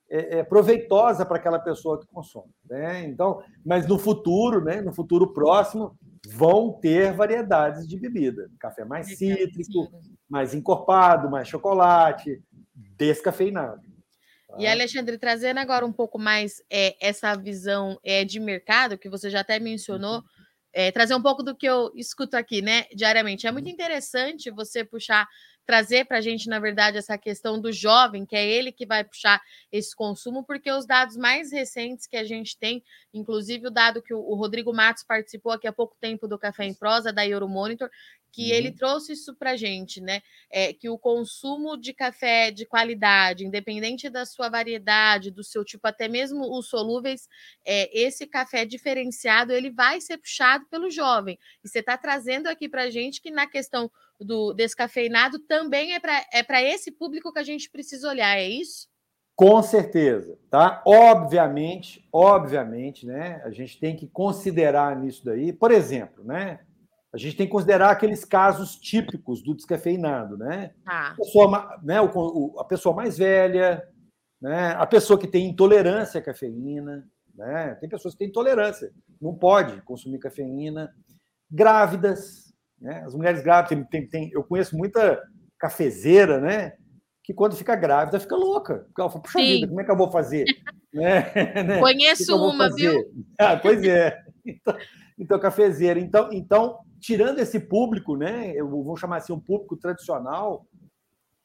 é, 0.09 0.39
é, 0.39 0.43
proveitosa 0.43 1.25
para 1.25 1.37
aquela 1.37 1.59
pessoa 1.59 1.99
que 1.99 2.07
consome. 2.07 2.51
Né? 2.69 3.05
Então, 3.05 3.41
mas 3.65 3.87
no 3.87 3.97
futuro, 3.97 4.63
né, 4.63 4.81
no 4.81 4.93
futuro 4.93 5.33
próximo, 5.33 5.97
vão 6.27 6.73
ter 6.73 7.13
variedades 7.13 7.87
de 7.87 7.97
bebida. 7.99 8.49
Café 8.59 8.83
mais 8.83 9.17
cítrico, 9.17 9.89
mais 10.29 10.53
encorpado, 10.53 11.29
mais 11.29 11.47
chocolate, 11.47 12.41
descafeinado. 12.97 13.81
E 14.57 14.63
tá? 14.63 14.71
Alexandre, 14.71 15.17
trazendo 15.17 15.59
agora 15.59 15.85
um 15.85 15.91
pouco 15.91 16.17
mais 16.17 16.63
é, 16.69 16.95
essa 16.99 17.35
visão 17.35 17.99
é, 18.03 18.23
de 18.23 18.39
mercado, 18.39 18.97
que 18.97 19.09
você 19.09 19.29
já 19.29 19.41
até 19.41 19.59
mencionou, 19.59 20.17
uhum. 20.17 20.23
é, 20.73 20.91
trazer 20.91 21.15
um 21.15 21.21
pouco 21.21 21.43
do 21.43 21.55
que 21.55 21.65
eu 21.65 21.91
escuto 21.95 22.37
aqui, 22.37 22.61
né, 22.61 22.85
diariamente. 22.95 23.45
É 23.45 23.51
muito 23.51 23.67
uhum. 23.67 23.73
interessante 23.73 24.49
você 24.49 24.83
puxar 24.83 25.27
trazer 25.67 26.05
para 26.05 26.19
a 26.19 26.21
gente, 26.21 26.47
na 26.47 26.59
verdade, 26.59 26.97
essa 26.97 27.17
questão 27.17 27.59
do 27.59 27.73
jovem, 27.73 28.25
que 28.25 28.37
é 28.37 28.47
ele 28.47 28.71
que 28.71 28.85
vai 28.85 29.03
puxar 29.03 29.41
esse 29.69 29.93
consumo, 29.93 30.45
porque 30.45 30.71
os 30.71 30.87
dados 30.87 31.17
mais 31.17 31.51
recentes 31.51 32.07
que 32.07 32.15
a 32.15 32.23
gente 32.23 32.57
tem, 32.57 32.81
inclusive 33.13 33.67
o 33.67 33.69
dado 33.69 34.01
que 34.01 34.13
o 34.13 34.33
Rodrigo 34.33 34.73
Matos 34.73 35.03
participou 35.03 35.51
aqui 35.51 35.67
há 35.67 35.73
pouco 35.73 35.97
tempo 35.99 36.25
do 36.25 36.39
Café 36.39 36.63
em 36.63 36.73
Prosa, 36.73 37.11
da 37.11 37.27
Euromonitor, 37.27 37.89
que 38.31 38.51
uhum. 38.51 38.57
ele 38.57 38.71
trouxe 38.71 39.13
isso 39.13 39.35
para 39.35 39.51
a 39.51 39.55
gente, 39.55 40.01
né? 40.01 40.21
É, 40.49 40.73
que 40.73 40.89
o 40.89 40.97
consumo 40.97 41.77
de 41.77 41.93
café 41.93 42.51
de 42.51 42.65
qualidade, 42.65 43.45
independente 43.45 44.09
da 44.09 44.25
sua 44.25 44.49
variedade, 44.49 45.31
do 45.31 45.43
seu 45.43 45.63
tipo, 45.63 45.87
até 45.87 46.07
mesmo 46.07 46.41
os 46.57 46.69
solúveis, 46.69 47.27
é, 47.65 47.89
esse 47.97 48.27
café 48.27 48.65
diferenciado, 48.65 49.53
ele 49.53 49.71
vai 49.71 49.99
ser 50.01 50.17
puxado 50.17 50.65
pelo 50.69 50.89
jovem. 50.89 51.37
E 51.63 51.67
você 51.67 51.79
está 51.79 51.97
trazendo 51.97 52.47
aqui 52.47 52.69
para 52.69 52.83
a 52.83 52.89
gente 52.89 53.21
que 53.21 53.31
na 53.31 53.47
questão 53.47 53.89
do 54.19 54.53
descafeinado 54.53 55.39
também 55.39 55.93
é 55.93 55.99
para 55.99 56.61
é 56.61 56.73
esse 56.73 56.91
público 56.91 57.31
que 57.31 57.39
a 57.39 57.43
gente 57.43 57.69
precisa 57.69 58.09
olhar, 58.09 58.37
é 58.37 58.49
isso? 58.49 58.87
Com 59.35 59.61
certeza, 59.61 60.35
tá? 60.49 60.81
Obviamente, 60.83 62.07
obviamente, 62.11 63.05
né? 63.05 63.39
A 63.45 63.51
gente 63.51 63.79
tem 63.79 63.95
que 63.95 64.07
considerar 64.07 64.95
nisso 64.99 65.23
daí, 65.23 65.53
por 65.53 65.69
exemplo, 65.69 66.23
né? 66.23 66.59
A 67.13 67.17
gente 67.17 67.37
tem 67.37 67.45
que 67.45 67.51
considerar 67.51 67.91
aqueles 67.91 68.25
casos 68.25 68.75
típicos 68.75 69.41
do 69.41 69.55
descafeinado, 69.55 70.37
né? 70.37 70.71
Ah. 70.85 71.11
A, 71.11 71.15
pessoa, 71.15 71.79
né 71.83 72.01
o, 72.01 72.59
a 72.59 72.65
pessoa 72.65 72.95
mais 72.95 73.17
velha, 73.17 73.81
né? 74.41 74.71
a 74.77 74.85
pessoa 74.85 75.17
que 75.17 75.27
tem 75.27 75.47
intolerância 75.47 76.19
à 76.19 76.23
cafeína, 76.23 77.07
né? 77.33 77.75
Tem 77.75 77.87
pessoas 77.87 78.13
que 78.13 78.19
têm 78.19 78.27
intolerância, 78.27 78.91
não 79.21 79.33
pode 79.33 79.81
consumir 79.83 80.19
cafeína. 80.19 80.91
Grávidas, 81.49 82.53
né? 82.79 83.03
As 83.05 83.13
mulheres 83.13 83.41
grávidas, 83.41 83.87
tem, 83.89 84.07
tem, 84.07 84.29
eu 84.33 84.43
conheço 84.43 84.75
muita 84.75 85.21
cafezeira, 85.57 86.41
né? 86.41 86.73
Que 87.23 87.33
quando 87.33 87.55
fica 87.55 87.75
grávida 87.75 88.19
fica 88.19 88.35
louca. 88.35 88.79
Porque 88.79 89.01
ela 89.01 89.09
fala, 89.09 89.21
puxa 89.21 89.39
Sim. 89.39 89.45
vida, 89.45 89.67
como 89.67 89.79
é 89.79 89.83
que 89.85 89.91
eu 89.91 89.97
vou 89.97 90.11
fazer? 90.11 90.45
né? 90.93 91.31
né? 91.63 91.79
Conheço 91.79 92.35
uma, 92.35 92.73
viu? 92.73 93.01
Ah, 93.39 93.55
pois 93.57 93.83
é. 93.83 94.17
Então, 94.49 94.77
então, 95.19 95.39
cafezeira. 95.39 95.99
Então, 95.99 96.29
então, 96.31 96.79
tirando 96.99 97.39
esse 97.39 97.59
público, 97.59 98.15
né? 98.15 98.51
Eu 98.55 98.69
vou 98.69 98.95
chamar 98.97 99.17
assim 99.17 99.33
um 99.33 99.39
público 99.39 99.77
tradicional 99.77 100.65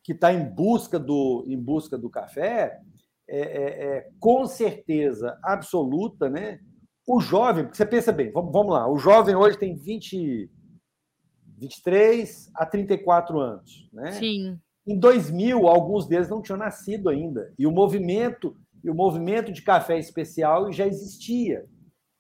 que 0.02 0.12
está 0.12 0.32
em 0.32 0.44
busca 0.44 0.98
do 0.98 1.44
em 1.46 1.58
busca 1.58 1.96
do 1.96 2.10
café, 2.10 2.80
é, 3.28 3.40
é, 3.40 3.86
é, 3.86 4.10
com 4.18 4.46
certeza 4.46 5.38
absoluta, 5.42 6.28
né? 6.28 6.60
O 7.06 7.20
jovem, 7.20 7.64
porque 7.64 7.76
você 7.76 7.86
pensa 7.86 8.12
bem, 8.12 8.30
vamos, 8.30 8.52
vamos 8.52 8.72
lá, 8.72 8.88
o 8.88 8.96
jovem 8.96 9.34
hoje 9.34 9.58
tem 9.58 9.74
20, 9.76 10.50
23 11.58 12.50
a 12.54 12.66
34 12.66 13.38
anos, 13.40 13.88
né? 13.92 14.12
Sim. 14.12 14.60
Em 14.86 14.98
2000, 14.98 15.68
alguns 15.68 16.06
deles 16.06 16.28
não 16.28 16.42
tinham 16.42 16.58
nascido 16.58 17.08
ainda, 17.08 17.52
e 17.58 17.66
o 17.66 17.72
movimento 17.72 18.56
e 18.84 18.90
o 18.90 18.94
movimento 18.94 19.52
de 19.52 19.62
café 19.62 19.98
especial 19.98 20.72
já 20.72 20.86
existia 20.86 21.64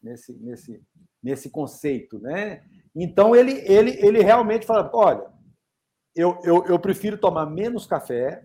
nesse, 0.00 0.32
nesse, 0.34 0.82
nesse 1.22 1.50
conceito, 1.50 2.18
né? 2.20 2.62
Então 2.94 3.34
ele, 3.34 3.52
ele, 3.64 3.92
ele 4.04 4.22
realmente 4.22 4.66
fala, 4.66 4.90
olha, 4.92 5.26
eu, 6.14 6.38
eu, 6.44 6.64
eu 6.66 6.78
prefiro 6.78 7.16
tomar 7.18 7.46
menos 7.46 7.86
café 7.86 8.44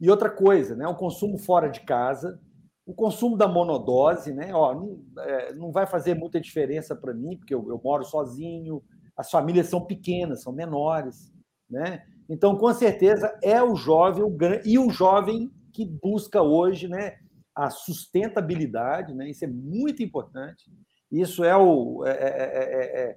e 0.00 0.10
outra 0.10 0.30
coisa, 0.30 0.74
né? 0.74 0.86
O 0.88 0.96
consumo 0.96 1.38
fora 1.38 1.68
de 1.68 1.80
casa, 1.80 2.40
o 2.86 2.94
consumo 2.94 3.36
da 3.36 3.46
monodose, 3.46 4.32
né? 4.32 4.50
Ó, 4.54 4.74
não, 4.74 5.04
é, 5.18 5.52
não 5.54 5.70
vai 5.70 5.86
fazer 5.86 6.14
muita 6.14 6.40
diferença 6.40 6.96
para 6.96 7.12
mim, 7.12 7.36
porque 7.36 7.54
eu, 7.54 7.68
eu 7.68 7.80
moro 7.82 8.04
sozinho, 8.04 8.82
as 9.16 9.30
famílias 9.30 9.68
são 9.68 9.84
pequenas, 9.84 10.42
são 10.42 10.52
menores, 10.52 11.32
né? 11.68 12.04
Então, 12.28 12.56
com 12.56 12.72
certeza, 12.72 13.38
é 13.42 13.62
o 13.62 13.76
jovem 13.76 14.24
o, 14.24 14.36
e 14.64 14.78
o 14.78 14.90
jovem 14.90 15.50
que 15.72 15.84
busca 15.84 16.40
hoje 16.40 16.88
né, 16.88 17.18
a 17.54 17.68
sustentabilidade, 17.68 19.12
né? 19.12 19.28
isso 19.28 19.44
é 19.44 19.48
muito 19.48 20.02
importante. 20.02 20.70
Isso 21.10 21.44
é 21.44 21.56
o. 21.56 22.04
É, 22.06 22.10
é, 22.10 23.10
é, 23.10 23.16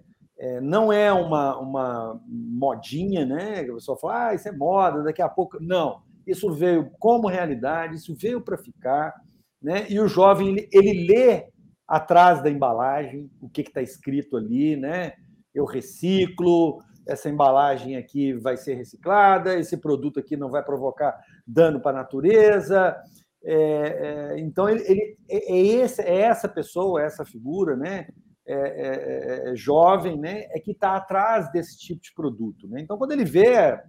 não 0.61 0.93
é 0.93 1.11
uma, 1.11 1.57
uma 1.57 2.21
modinha, 2.27 3.25
né? 3.25 3.63
Que 3.63 3.71
a 3.71 3.73
pessoa 3.75 3.97
fala, 3.97 4.27
ah, 4.27 4.33
isso 4.35 4.47
é 4.47 4.51
moda, 4.51 5.03
daqui 5.03 5.21
a 5.21 5.29
pouco. 5.29 5.57
Não, 5.59 6.01
isso 6.25 6.51
veio 6.51 6.91
como 6.99 7.27
realidade, 7.27 7.95
isso 7.95 8.15
veio 8.15 8.41
para 8.41 8.57
ficar, 8.57 9.13
né? 9.61 9.85
E 9.89 9.99
o 9.99 10.07
jovem 10.07 10.49
ele, 10.49 10.69
ele 10.71 11.07
lê 11.07 11.47
atrás 11.87 12.43
da 12.43 12.49
embalagem 12.49 13.31
o 13.41 13.49
que 13.49 13.61
está 13.61 13.81
escrito 13.81 14.35
ali, 14.35 14.75
né? 14.75 15.13
Eu 15.55 15.65
reciclo, 15.65 16.83
essa 17.07 17.29
embalagem 17.29 17.95
aqui 17.95 18.33
vai 18.33 18.57
ser 18.57 18.75
reciclada, 18.75 19.57
esse 19.57 19.77
produto 19.77 20.19
aqui 20.19 20.35
não 20.35 20.49
vai 20.49 20.61
provocar 20.63 21.17
dano 21.47 21.79
para 21.79 21.97
a 21.97 22.01
natureza. 22.01 22.95
É, 23.43 24.33
é, 24.35 24.39
então, 24.39 24.67
ele, 24.67 24.83
ele 24.83 25.17
é, 25.29 25.53
é, 25.53 25.57
esse, 25.57 26.01
é 26.01 26.19
essa 26.19 26.49
pessoa, 26.49 27.01
essa 27.01 27.23
figura, 27.23 27.77
né? 27.77 28.07
É, 28.49 28.53
é, 28.53 29.51
é 29.51 29.55
jovem, 29.55 30.17
né? 30.17 30.45
É 30.51 30.59
que 30.59 30.71
está 30.71 30.95
atrás 30.95 31.51
desse 31.51 31.77
tipo 31.77 32.01
de 32.01 32.13
produto. 32.13 32.67
Né? 32.67 32.81
Então, 32.81 32.97
quando 32.97 33.11
ele 33.11 33.25
vê, 33.25 33.47
é 33.47 33.83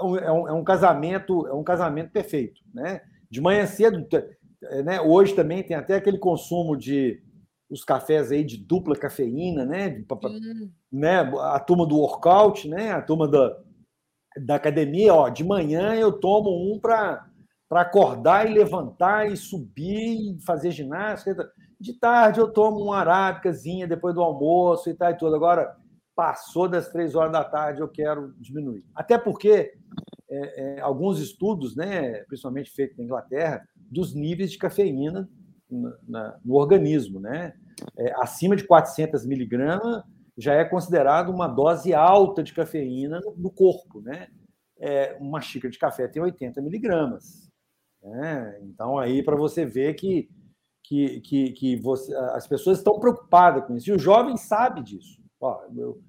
um, 0.00 0.16
é 0.48 0.52
um, 0.52 0.62
casamento, 0.62 1.46
é 1.48 1.52
um 1.52 1.64
casamento 1.64 2.12
perfeito, 2.12 2.60
né? 2.72 3.00
De 3.28 3.40
manhã 3.40 3.66
cedo, 3.66 4.06
né? 4.84 5.00
Hoje 5.00 5.34
também 5.34 5.62
tem 5.62 5.76
até 5.76 5.96
aquele 5.96 6.18
consumo 6.18 6.76
de 6.76 7.22
os 7.70 7.84
cafés 7.84 8.32
aí 8.32 8.42
de 8.42 8.56
dupla 8.56 8.96
cafeína, 8.96 9.64
né? 9.64 10.04
Hum. 10.24 10.70
né? 10.90 11.20
A 11.20 11.60
turma 11.60 11.86
do 11.86 11.98
workout, 11.98 12.68
né? 12.68 12.92
A 12.92 13.00
turma 13.00 13.28
da, 13.28 13.56
da 14.44 14.54
academia, 14.56 15.14
ó, 15.14 15.28
de 15.28 15.44
manhã 15.44 15.94
eu 15.94 16.12
tomo 16.12 16.50
um 16.72 16.78
para 16.78 17.26
para 17.68 17.82
acordar 17.82 18.50
e 18.50 18.52
levantar 18.52 19.30
e 19.30 19.36
subir 19.36 20.36
e 20.36 20.42
fazer 20.42 20.72
ginástica. 20.72 21.48
De 21.80 21.94
tarde 21.94 22.40
eu 22.40 22.52
tomo 22.52 22.80
uma 22.80 22.98
arábicazinha 22.98 23.86
depois 23.86 24.14
do 24.14 24.20
almoço 24.20 24.90
e 24.90 24.94
tal 24.94 25.10
e 25.10 25.16
tudo. 25.16 25.34
Agora 25.34 25.76
passou 26.14 26.68
das 26.68 26.88
três 26.88 27.14
horas 27.14 27.32
da 27.32 27.42
tarde 27.42 27.80
eu 27.80 27.88
quero 27.88 28.34
diminuir. 28.38 28.84
Até 28.94 29.16
porque 29.16 29.72
é, 30.30 30.78
é, 30.78 30.80
alguns 30.80 31.18
estudos, 31.18 31.74
né, 31.74 32.22
principalmente 32.24 32.70
feitos 32.70 32.98
na 32.98 33.04
Inglaterra, 33.04 33.66
dos 33.74 34.14
níveis 34.14 34.52
de 34.52 34.58
cafeína 34.58 35.28
na, 36.06 36.38
no 36.44 36.54
organismo. 36.54 37.18
Né? 37.18 37.54
É, 37.96 38.12
acima 38.20 38.54
de 38.54 38.64
400 38.64 39.24
miligramas 39.24 40.04
já 40.36 40.54
é 40.54 40.64
considerado 40.64 41.30
uma 41.30 41.48
dose 41.48 41.92
alta 41.94 42.42
de 42.42 42.52
cafeína 42.52 43.20
no, 43.20 43.34
no 43.36 43.50
corpo. 43.50 44.00
Né? 44.00 44.28
É, 44.78 45.16
uma 45.18 45.40
xícara 45.40 45.70
de 45.70 45.78
café 45.78 46.06
tem 46.06 46.22
80 46.22 46.60
miligramas. 46.60 47.50
Né? 48.02 48.60
Então, 48.62 48.98
aí 48.98 49.22
para 49.22 49.36
você 49.36 49.64
ver 49.64 49.94
que, 49.94 50.28
que, 50.90 51.20
que, 51.20 51.52
que 51.52 51.76
você, 51.76 52.12
as 52.34 52.48
pessoas 52.48 52.78
estão 52.78 52.98
preocupadas 52.98 53.64
com 53.64 53.76
isso. 53.76 53.88
E 53.88 53.92
o 53.92 53.98
jovem 53.98 54.36
sabe 54.36 54.82
disso. 54.82 55.22
Ó, 55.40 55.62
eu, 55.76 56.02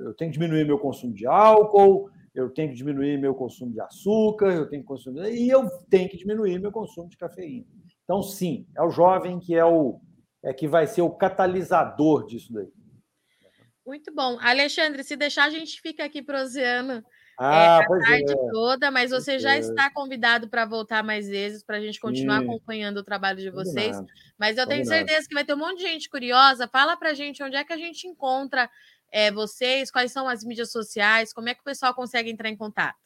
eu 0.00 0.14
tenho 0.14 0.32
que 0.32 0.38
diminuir 0.38 0.66
meu 0.66 0.76
consumo 0.76 1.14
de 1.14 1.24
álcool, 1.24 2.10
eu 2.34 2.50
tenho 2.50 2.70
que 2.70 2.74
diminuir 2.74 3.16
meu 3.16 3.32
consumo 3.32 3.72
de 3.72 3.80
açúcar, 3.80 4.48
eu 4.48 4.68
tenho 4.68 4.82
que 4.82 4.88
consumir 4.88 5.32
e 5.32 5.48
eu 5.48 5.70
tenho 5.88 6.08
que 6.08 6.16
diminuir 6.16 6.58
meu 6.58 6.72
consumo 6.72 7.08
de 7.08 7.16
cafeína. 7.16 7.64
Então, 8.02 8.20
sim, 8.20 8.66
é 8.76 8.82
o 8.82 8.90
jovem 8.90 9.38
que 9.38 9.54
é 9.54 9.64
o 9.64 10.00
é 10.42 10.52
que 10.52 10.66
vai 10.66 10.86
ser 10.88 11.02
o 11.02 11.10
catalisador 11.10 12.26
disso 12.26 12.52
daí. 12.52 12.68
Muito 13.86 14.12
bom. 14.12 14.36
Alexandre, 14.40 15.04
se 15.04 15.16
deixar, 15.16 15.44
a 15.44 15.50
gente 15.50 15.80
fica 15.80 16.04
aqui 16.04 16.22
proseando 16.22 17.04
ah, 17.38 17.80
é, 17.80 17.84
a 17.84 17.98
tarde 18.00 18.32
é. 18.32 18.50
toda, 18.50 18.90
mas 18.90 19.10
você 19.10 19.32
pois 19.32 19.42
já 19.42 19.54
é. 19.54 19.58
está 19.60 19.88
convidado 19.90 20.48
para 20.48 20.66
voltar 20.66 21.04
mais 21.04 21.28
vezes, 21.28 21.62
para 21.62 21.76
a 21.76 21.80
gente 21.80 22.00
continuar 22.00 22.40
sim. 22.40 22.46
acompanhando 22.46 22.98
o 22.98 23.04
trabalho 23.04 23.38
de 23.38 23.50
vocês. 23.50 23.96
Combinado. 23.96 24.08
Mas 24.36 24.58
eu 24.58 24.66
tenho 24.66 24.82
Combinado. 24.82 25.06
certeza 25.06 25.28
que 25.28 25.34
vai 25.34 25.44
ter 25.44 25.54
um 25.54 25.58
monte 25.58 25.78
de 25.78 25.84
gente 25.84 26.10
curiosa. 26.10 26.66
Fala 26.66 26.96
para 26.96 27.10
a 27.10 27.14
gente 27.14 27.42
onde 27.42 27.56
é 27.56 27.62
que 27.62 27.72
a 27.72 27.76
gente 27.76 28.08
encontra 28.08 28.68
é, 29.12 29.30
vocês, 29.30 29.90
quais 29.90 30.10
são 30.10 30.28
as 30.28 30.42
mídias 30.42 30.72
sociais, 30.72 31.32
como 31.32 31.48
é 31.48 31.54
que 31.54 31.60
o 31.60 31.64
pessoal 31.64 31.94
consegue 31.94 32.30
entrar 32.30 32.48
em 32.48 32.56
contato? 32.56 32.96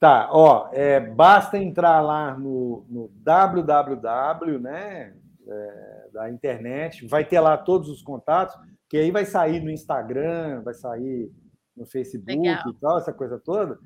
Tá, 0.00 0.28
ó, 0.30 0.70
é, 0.72 1.00
basta 1.00 1.58
entrar 1.58 2.00
lá 2.00 2.36
no, 2.36 2.86
no 2.88 3.10
www, 3.16 4.60
né, 4.60 5.12
é, 5.46 6.08
da 6.12 6.30
internet, 6.30 7.04
vai 7.06 7.24
ter 7.24 7.40
lá 7.40 7.56
todos 7.56 7.88
os 7.88 8.00
contatos, 8.00 8.54
que 8.88 8.96
aí 8.96 9.10
vai 9.10 9.24
sair 9.24 9.60
no 9.60 9.70
Instagram, 9.70 10.62
vai 10.62 10.74
sair 10.74 11.32
no 11.78 11.86
Facebook 11.86 12.36
Legal. 12.36 12.68
e 12.68 12.74
tal, 12.74 12.98
essa 12.98 13.12
coisa 13.12 13.38
toda. 13.38 13.78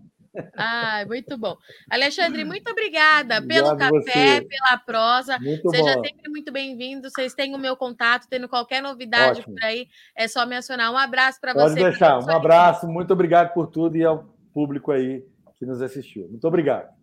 Ah, 0.55 1.03
muito 1.07 1.37
bom. 1.37 1.55
Alexandre, 1.89 2.43
muito 2.45 2.69
obrigada 2.71 3.41
pelo 3.41 3.75
café, 3.75 4.39
você. 4.39 4.47
pela 4.47 4.77
prosa. 4.77 5.37
Muito 5.39 5.69
Seja 5.69 5.95
bom. 5.95 6.03
sempre 6.05 6.29
muito 6.29 6.51
bem-vindo. 6.51 7.09
Vocês 7.09 7.33
têm 7.33 7.53
o 7.53 7.57
meu 7.57 7.75
contato, 7.75 8.27
tendo 8.29 8.47
qualquer 8.47 8.81
novidade 8.81 9.41
Ótimo. 9.41 9.55
por 9.55 9.63
aí, 9.63 9.87
é 10.15 10.27
só 10.27 10.45
me 10.45 10.55
acionar. 10.55 10.91
Um 10.91 10.97
abraço 10.97 11.39
para 11.39 11.53
você. 11.53 11.75
Pode 11.75 11.75
deixar. 11.75 12.19
Um 12.19 12.31
abraço, 12.31 12.87
muito 12.87 13.11
obrigado 13.11 13.53
por 13.53 13.67
tudo 13.67 13.97
e 13.97 14.03
ao 14.03 14.25
público 14.53 14.91
aí 14.91 15.23
que 15.57 15.65
nos 15.65 15.81
assistiu. 15.81 16.27
Muito 16.27 16.47
obrigado. 16.47 17.00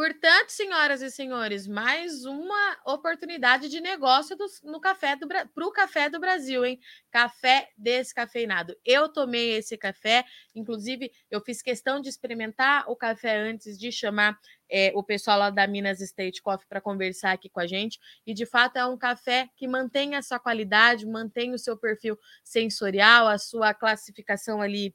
Portanto, 0.00 0.48
senhoras 0.48 1.02
e 1.02 1.10
senhores, 1.10 1.66
mais 1.66 2.24
uma 2.24 2.78
oportunidade 2.86 3.68
de 3.68 3.82
negócio 3.82 4.34
do, 4.34 4.46
no 4.64 4.80
café 4.80 5.14
do 5.14 5.28
para 5.28 5.46
o 5.58 5.70
café 5.70 6.08
do 6.08 6.18
Brasil, 6.18 6.64
hein? 6.64 6.80
Café 7.10 7.68
descafeinado. 7.76 8.74
Eu 8.82 9.10
tomei 9.10 9.50
esse 9.50 9.76
café, 9.76 10.24
inclusive 10.54 11.12
eu 11.30 11.38
fiz 11.42 11.60
questão 11.60 12.00
de 12.00 12.08
experimentar 12.08 12.90
o 12.90 12.96
café 12.96 13.36
antes 13.36 13.78
de 13.78 13.92
chamar 13.92 14.38
é, 14.70 14.90
o 14.94 15.02
pessoal 15.02 15.38
lá 15.38 15.50
da 15.50 15.66
Minas 15.66 16.00
State 16.00 16.40
Coffee 16.40 16.66
para 16.66 16.80
conversar 16.80 17.32
aqui 17.32 17.50
com 17.50 17.60
a 17.60 17.66
gente. 17.66 17.98
E 18.26 18.32
de 18.32 18.46
fato 18.46 18.78
é 18.78 18.86
um 18.86 18.96
café 18.96 19.50
que 19.54 19.68
mantém 19.68 20.14
a 20.14 20.22
sua 20.22 20.38
qualidade, 20.38 21.04
mantém 21.04 21.52
o 21.52 21.58
seu 21.58 21.76
perfil 21.76 22.16
sensorial, 22.42 23.26
a 23.26 23.36
sua 23.36 23.74
classificação 23.74 24.62
ali 24.62 24.94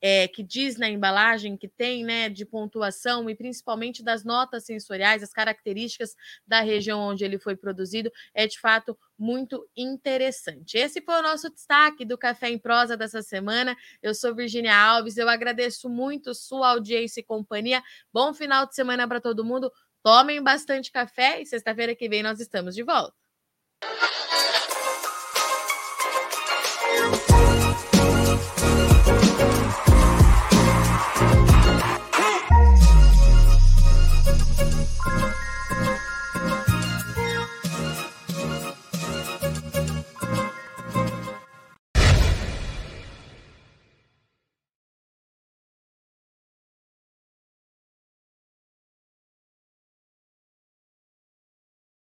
é, 0.00 0.26
que 0.28 0.42
diz 0.42 0.76
na 0.76 0.88
embalagem 0.88 1.56
que 1.56 1.68
tem, 1.68 2.04
né, 2.04 2.28
de 2.28 2.44
pontuação 2.44 3.28
e 3.28 3.34
principalmente 3.34 4.02
das 4.02 4.24
notas 4.24 4.64
sensoriais, 4.64 5.22
as 5.22 5.32
características 5.32 6.16
da 6.46 6.60
região 6.60 7.00
onde 7.00 7.24
ele 7.24 7.38
foi 7.38 7.56
produzido, 7.56 8.10
é 8.34 8.46
de 8.46 8.58
fato 8.58 8.98
muito 9.18 9.68
interessante. 9.76 10.78
Esse 10.78 11.02
foi 11.02 11.16
o 11.16 11.22
nosso 11.22 11.50
destaque 11.50 12.04
do 12.04 12.16
Café 12.16 12.48
em 12.48 12.58
Prosa 12.58 12.96
dessa 12.96 13.22
semana. 13.22 13.76
Eu 14.02 14.14
sou 14.14 14.34
Virginia 14.34 14.74
Alves, 14.74 15.16
eu 15.16 15.28
agradeço 15.28 15.88
muito 15.88 16.34
sua 16.34 16.70
audiência 16.70 17.20
e 17.20 17.24
companhia. 17.24 17.82
Bom 18.12 18.32
final 18.32 18.66
de 18.66 18.74
semana 18.74 19.06
para 19.06 19.20
todo 19.20 19.44
mundo. 19.44 19.70
Tomem 20.02 20.42
bastante 20.42 20.90
café 20.90 21.42
e 21.42 21.46
sexta-feira 21.46 21.94
que 21.94 22.08
vem 22.08 22.22
nós 22.22 22.40
estamos 22.40 22.74
de 22.74 22.82
volta. 22.82 23.14